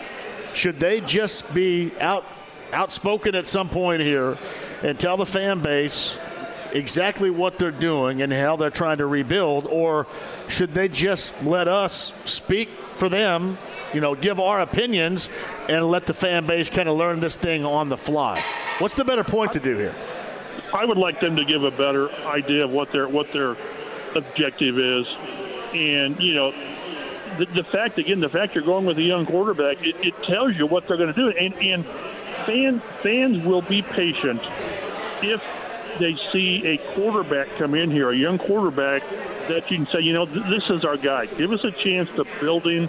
[0.54, 2.24] Should they just be out
[2.72, 4.38] outspoken at some point here
[4.82, 6.18] and tell the fan base
[6.72, 10.06] exactly what they're doing and how they're trying to rebuild, or
[10.48, 13.58] should they just let us speak for them,
[13.92, 15.28] you know, give our opinions
[15.68, 18.40] and let the fan base kind of learn this thing on the fly?
[18.78, 19.94] What's the better point to do here?
[20.74, 23.56] I would like them to give a better idea of what their what their
[24.14, 25.06] objective is,
[25.74, 26.52] and you know,
[27.38, 30.56] the, the fact again, the fact you're going with a young quarterback, it, it tells
[30.56, 31.86] you what they're going to do, and and
[32.46, 34.40] fan, fans will be patient
[35.22, 35.42] if
[36.02, 39.02] they see a quarterback come in here, a young quarterback
[39.48, 41.26] that you can say, you know, th- this is our guy.
[41.26, 42.88] Give us a chance to build in.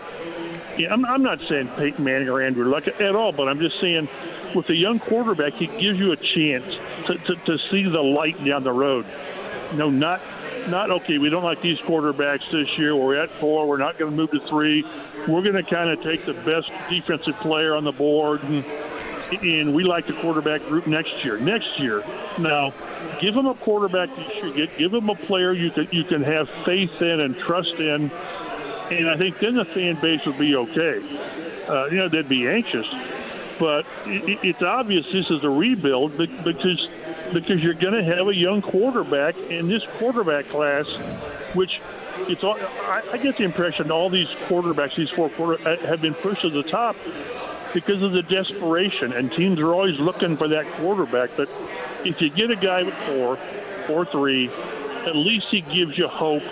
[0.77, 3.79] Yeah, I'm, I'm not saying Peyton Manning or Andrew Luck at all, but I'm just
[3.79, 4.09] saying
[4.55, 6.65] with a young quarterback, he gives you a chance
[7.05, 9.05] to, to, to see the light down the road.
[9.73, 10.21] No, not
[10.67, 11.17] not okay.
[11.17, 12.95] We don't like these quarterbacks this year.
[12.95, 13.67] We're at four.
[13.67, 14.83] We're not going to move to three.
[15.27, 18.63] We're going to kind of take the best defensive player on the board and
[19.41, 21.37] and we like the quarterback group next year.
[21.37, 22.03] Next year,
[22.37, 22.73] now,
[23.19, 24.77] give them a quarterback you should get.
[24.77, 28.11] Give them a player you can you can have faith in and trust in,
[28.91, 31.01] and I think then the fan base would be okay.
[31.67, 32.87] Uh, you know, they'd be anxious,
[33.59, 36.87] but it, it's obvious this is a rebuild because
[37.33, 40.87] because you're going to have a young quarterback in this quarterback class,
[41.53, 41.79] which
[42.27, 42.55] it's all.
[42.55, 46.41] I, I get the impression all these quarterbacks, these four quarter, uh, have been pushed
[46.41, 46.95] to the top
[47.73, 51.31] because of the desperation, and teams are always looking for that quarterback.
[51.35, 51.49] But
[52.05, 53.37] if you get a guy with four,
[53.87, 54.49] four three,
[55.05, 56.43] at least he gives you hope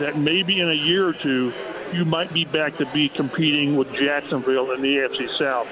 [0.00, 1.52] that maybe in a year or two
[1.92, 5.68] you might be back to be competing with Jacksonville in the AFC South.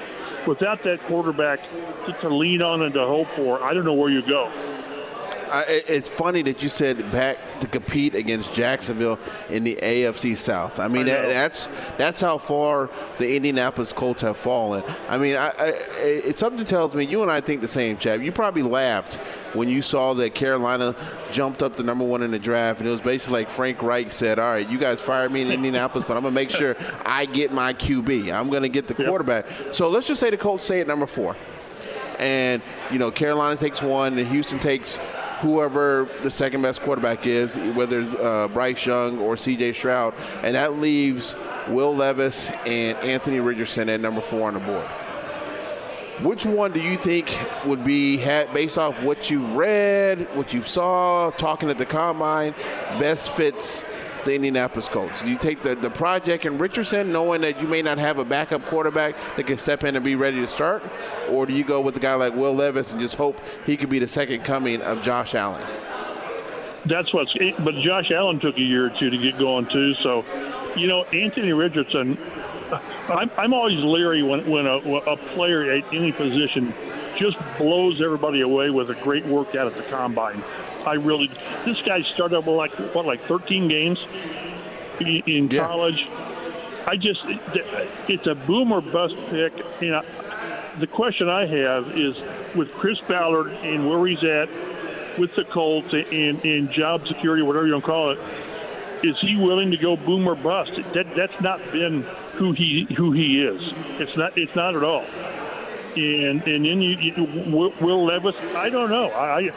[0.47, 1.59] Without that quarterback
[2.05, 4.51] to, to lean on and to hope for, I don't know where you go.
[5.55, 9.17] I, it's funny that you said back to compete against Jacksonville
[9.49, 10.81] in the AFC South.
[10.81, 12.89] I mean, I that, that's that's how far
[13.19, 14.83] the Indianapolis Colts have fallen.
[15.07, 15.53] I mean, I,
[15.99, 18.21] it's something tells me you and I think the same, Chad.
[18.21, 19.15] You probably laughed
[19.55, 20.93] when you saw that Carolina
[21.31, 24.11] jumped up to number one in the draft, and it was basically like Frank Reich
[24.11, 26.75] said, "All right, you guys fired me in Indianapolis, but I'm gonna make sure
[27.05, 28.29] I get my QB.
[28.37, 31.37] I'm gonna get the quarterback." So let's just say the Colts stay at number four
[32.19, 34.97] and you know Carolina takes one, and Houston takes
[35.39, 39.73] whoever the second best quarterback is, whether it's uh, Bryce Young or C.J.
[39.73, 40.13] Stroud,
[40.43, 41.35] and that leaves
[41.67, 44.87] Will Levis and Anthony Richardson at number four on the board.
[46.21, 48.17] Which one do you think would be,
[48.53, 52.53] based off what you've read, what you saw, talking at the combine,
[52.99, 53.83] best fits
[54.25, 55.23] the Indianapolis Colts?
[55.23, 58.65] You take the, the project and Richardson, knowing that you may not have a backup
[58.65, 60.83] quarterback that can step in and be ready to start?
[61.29, 63.89] Or do you go with a guy like Will Levis and just hope he could
[63.89, 65.65] be the second coming of Josh Allen?
[66.85, 67.33] That's what's.
[67.59, 69.95] But Josh Allen took a year or two to get going too.
[69.95, 70.23] So,
[70.75, 72.17] you know, Anthony Richardson.
[73.09, 76.73] I'm, I'm always leery when when a, a player at any position
[77.17, 80.43] just blows everybody away with a great workout at the combine.
[80.85, 81.29] I really,
[81.65, 83.99] this guy started with like what, like 13 games
[84.99, 85.65] in, yeah.
[85.65, 86.07] college.
[86.87, 87.21] I just,
[88.07, 89.53] it's a boom or bust pick.
[89.81, 90.03] You know,
[90.79, 92.19] the question I have is
[92.55, 94.49] with Chris Ballard and where he's at,
[95.17, 98.19] with the Colts and, and job security, whatever you want to call it,
[99.03, 100.75] is he willing to go boom or bust?
[100.93, 103.61] That that's not been who he who he is.
[103.99, 105.05] It's not it's not at all.
[105.95, 107.23] And and then you, you
[107.81, 109.11] Will Levis, I don't know.
[109.11, 109.49] I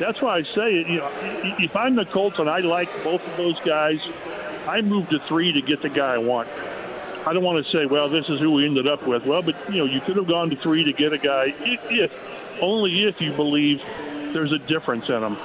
[0.00, 0.88] that's why I say it.
[0.88, 1.10] you know
[1.58, 4.00] if I'm the Colts and I like both of those guys,
[4.66, 6.48] I move to three to get the guy I want.
[7.26, 9.24] I don't want to say, well, this is who we ended up with.
[9.24, 11.80] Well, but you know, you could have gone to three to get a guy if,
[11.90, 13.82] if only if you believe
[14.32, 15.38] there's a difference in them.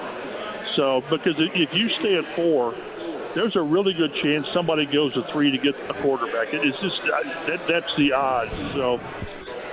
[0.75, 2.75] So, because if you stay at four,
[3.33, 6.53] there's a really good chance somebody goes to three to get a quarterback.
[6.53, 8.51] It's just that, that's the odds.
[8.73, 8.99] So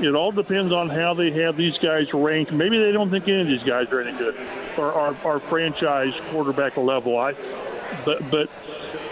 [0.00, 2.52] it all depends on how they have these guys ranked.
[2.52, 4.36] Maybe they don't think any of these guys are any good
[4.76, 7.18] or are, are franchise quarterback level.
[7.18, 7.34] I,
[8.04, 8.50] but but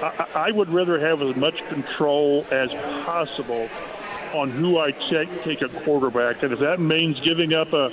[0.03, 2.71] I, I would rather have as much control as
[3.05, 3.69] possible
[4.35, 7.91] on who I take, take a quarterback, and if that means giving up a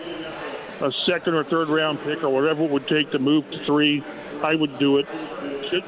[0.81, 4.03] a second or third round pick or whatever it would take to move to three,
[4.41, 5.07] I would do it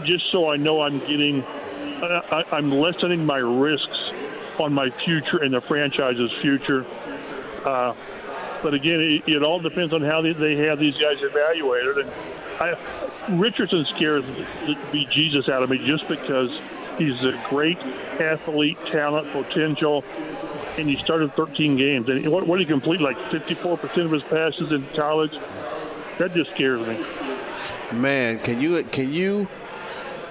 [0.04, 4.03] just so I know I'm getting, I, I'm lessening my risks
[4.60, 6.86] on my future and the franchise's future.
[7.66, 7.94] Uh,
[8.62, 11.98] but again, it, it, all depends on how they, they have these guys evaluated.
[11.98, 12.12] And
[12.60, 12.78] I,
[13.30, 14.24] Richardson scares
[14.66, 16.58] the bejesus out of me just because
[16.98, 20.04] he's a great athlete, talent, potential,
[20.78, 22.10] and he started 13 games.
[22.10, 23.02] And what, what did he complete?
[23.02, 25.34] Like 54% of his passes in college.
[26.18, 27.04] That just scares me.
[27.92, 29.48] Man, can you can you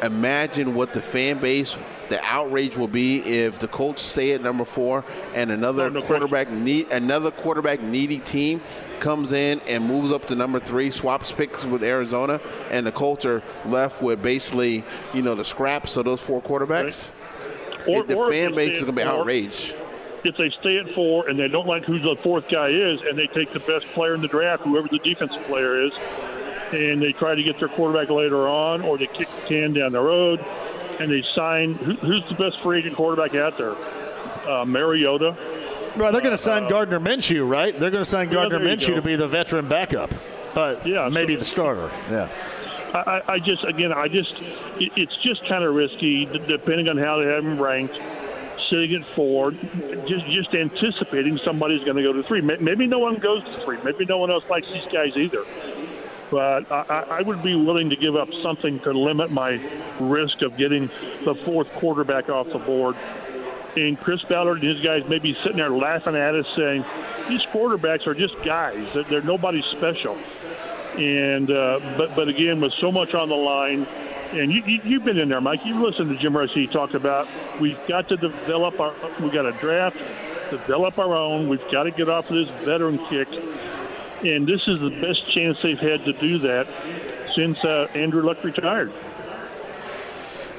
[0.03, 1.77] imagine what the fan base,
[2.09, 6.07] the outrage will be if the Colts stay at number four and another no, no
[6.07, 8.61] quarterback need another quarterback needy team
[9.01, 12.41] comes in and moves up to number three, swaps picks with Arizona,
[12.71, 17.11] and the Colts are left with basically you know the scraps of those four quarterbacks.
[17.11, 17.19] Right.
[17.89, 19.75] Or, the or fan base is going to be outraged
[20.25, 23.19] if they stay at four and they don't like who the fourth guy is, and
[23.19, 25.93] they take the best player in the draft, whoever the defensive player is,
[26.73, 29.93] and they try to get their quarterback later on, or they kick the can down
[29.93, 30.45] the road,
[31.01, 33.75] and they sign who, who's the best free agent quarterback out there?
[34.49, 35.37] Uh, Mariota.
[35.95, 37.79] Right, they're going to sign uh, Gardner Minshew, right?
[37.79, 40.13] They're going to sign Gardner yeah, Minshew to be the veteran backup,
[40.55, 41.91] but yeah, maybe so, the starter.
[42.11, 42.29] Yeah.
[42.95, 44.33] I, I, just, again, I just,
[44.79, 47.99] it, it's just kind of risky depending on how they have him ranked
[48.69, 49.51] sitting at four,
[50.07, 52.41] just just anticipating somebody's going to go to three.
[52.41, 53.79] Maybe no one goes to three.
[53.83, 55.45] Maybe no one else likes these guys either
[56.33, 59.61] but I, I would be willing to give up something to limit my
[60.01, 60.89] risk of getting
[61.27, 62.97] the fourth quarterback off the board.
[63.77, 66.87] And Chris Ballard and his guys may be sitting there laughing at us saying,
[67.29, 68.95] these quarterbacks are just guys.
[68.95, 70.17] They're, they're nobody special.
[70.97, 73.87] And uh, but but again, with so much on the line,
[74.33, 75.65] and you, you, have been in there, Mike.
[75.65, 77.29] You've listened to Jim Irsay talk about
[77.61, 79.97] we've got to develop our, we've got to draft,
[80.51, 81.49] develop our own.
[81.49, 83.29] We've got to get off of this veteran kick
[84.25, 86.67] and this is the best chance they've had to do that
[87.35, 88.93] since uh, Andrew Luck retired.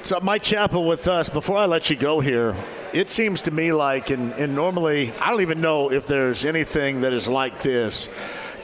[0.04, 1.30] So, Mike Chappell with us.
[1.30, 2.56] Before I let you go here,
[2.92, 7.02] it seems to me like, and, and normally, I don't even know if there's anything
[7.02, 8.10] that is like this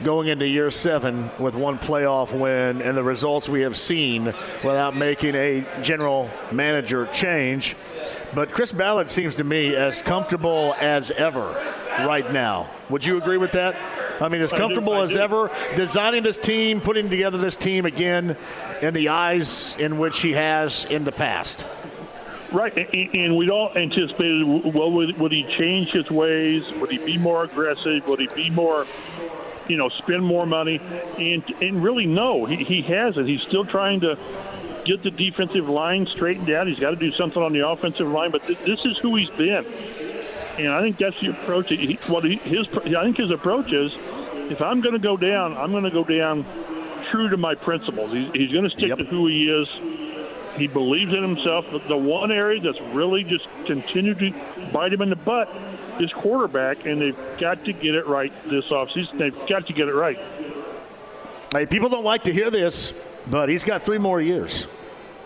[0.02, 4.96] going into year seven with one playoff win and the results we have seen without
[4.96, 7.76] making a general manager change.
[8.34, 11.48] But Chris Ballard seems to me as comfortable as ever
[12.00, 12.70] right now.
[12.88, 13.76] Would you agree with that?
[14.20, 18.36] I mean, as comfortable as ever designing this team, putting together this team again
[18.82, 21.66] in the eyes in which he has in the past.
[22.52, 24.44] Right, and we'd all anticipated,
[24.74, 26.68] well, would he change his ways?
[26.72, 28.06] Would he be more aggressive?
[28.08, 28.86] Would he be more,
[29.68, 30.80] you know, spend more money?
[31.16, 33.28] And and really, no, he, he hasn't.
[33.28, 34.18] He's still trying to
[34.84, 36.66] get the defensive line straightened out.
[36.66, 39.30] He's got to do something on the offensive line, but th- this is who he's
[39.30, 39.64] been
[40.58, 41.68] and I think that's the approach.
[41.68, 43.94] He, what he, his, I think his approach is,
[44.50, 46.44] if I'm going to go down, I'm going to go down
[47.10, 48.12] true to my principles.
[48.12, 48.98] He's, he's going to stick yep.
[48.98, 49.68] to who he is.
[50.56, 51.66] He believes in himself.
[51.88, 54.32] The one area that's really just continued to
[54.72, 55.48] bite him in the butt
[56.00, 59.18] is quarterback, and they've got to get it right this offseason.
[59.18, 60.18] They've got to get it right.
[61.52, 62.92] Hey, people don't like to hear this,
[63.30, 64.66] but he's got three more years.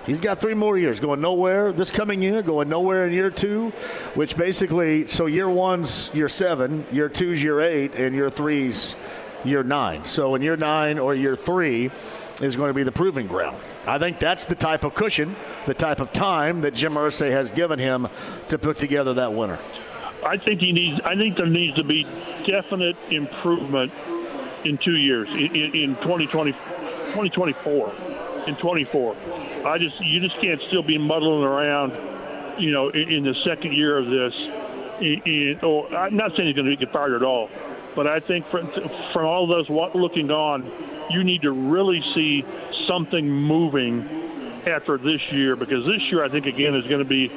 [0.06, 3.70] He's got three more years going nowhere this coming year, going nowhere in year two,
[4.14, 8.94] which basically, so year one's year seven, year two's year eight, and year three's
[9.44, 10.04] year nine.
[10.04, 11.90] So in year nine or year three
[12.42, 13.56] is going to be the proving ground.
[13.86, 15.36] I think that's the type of cushion,
[15.66, 18.08] the type of time that Jim Irsay has given him
[18.48, 19.58] to put together that winner.
[20.24, 21.00] I think he needs.
[21.04, 22.06] I think there needs to be
[22.46, 23.92] definite improvement
[24.64, 27.92] in two years, in, in 2020, 2024,
[28.46, 29.16] in 24.
[29.64, 31.98] I just you just can't still be muddling around,
[32.58, 34.34] you know, in, in the second year of this.
[35.00, 37.50] In, in, or oh, I'm not saying he's going to get fired at all,
[37.96, 38.70] But I think from,
[39.12, 40.70] from all of those looking on,
[41.10, 42.44] you need to really see
[42.86, 44.08] something moving
[44.66, 47.30] after this year because this year I think again is going to be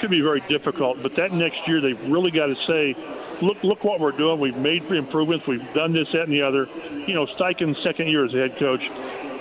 [0.00, 1.02] could be very difficult.
[1.02, 2.96] But that next year they've really got to say,
[3.42, 4.40] look look what we're doing.
[4.40, 5.46] We've made improvements.
[5.46, 6.68] We've done this, that, and the other.
[7.06, 8.82] You know, Steichen's second year as head coach.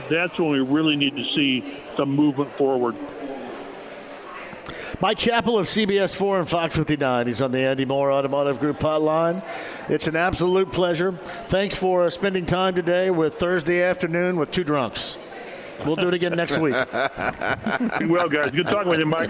[0.09, 2.95] That's when we really need to see some movement forward.
[5.01, 7.27] Mike Chappell of CBS 4 and Fox 59.
[7.27, 9.41] He's on the Andy Moore Automotive Group hotline.
[9.87, 11.13] It's an absolute pleasure.
[11.47, 15.17] Thanks for uh, spending time today with Thursday afternoon with two drunks.
[15.85, 16.73] We'll do it again next week.
[16.93, 18.51] well, guys.
[18.51, 19.29] Good talking with you, Mike.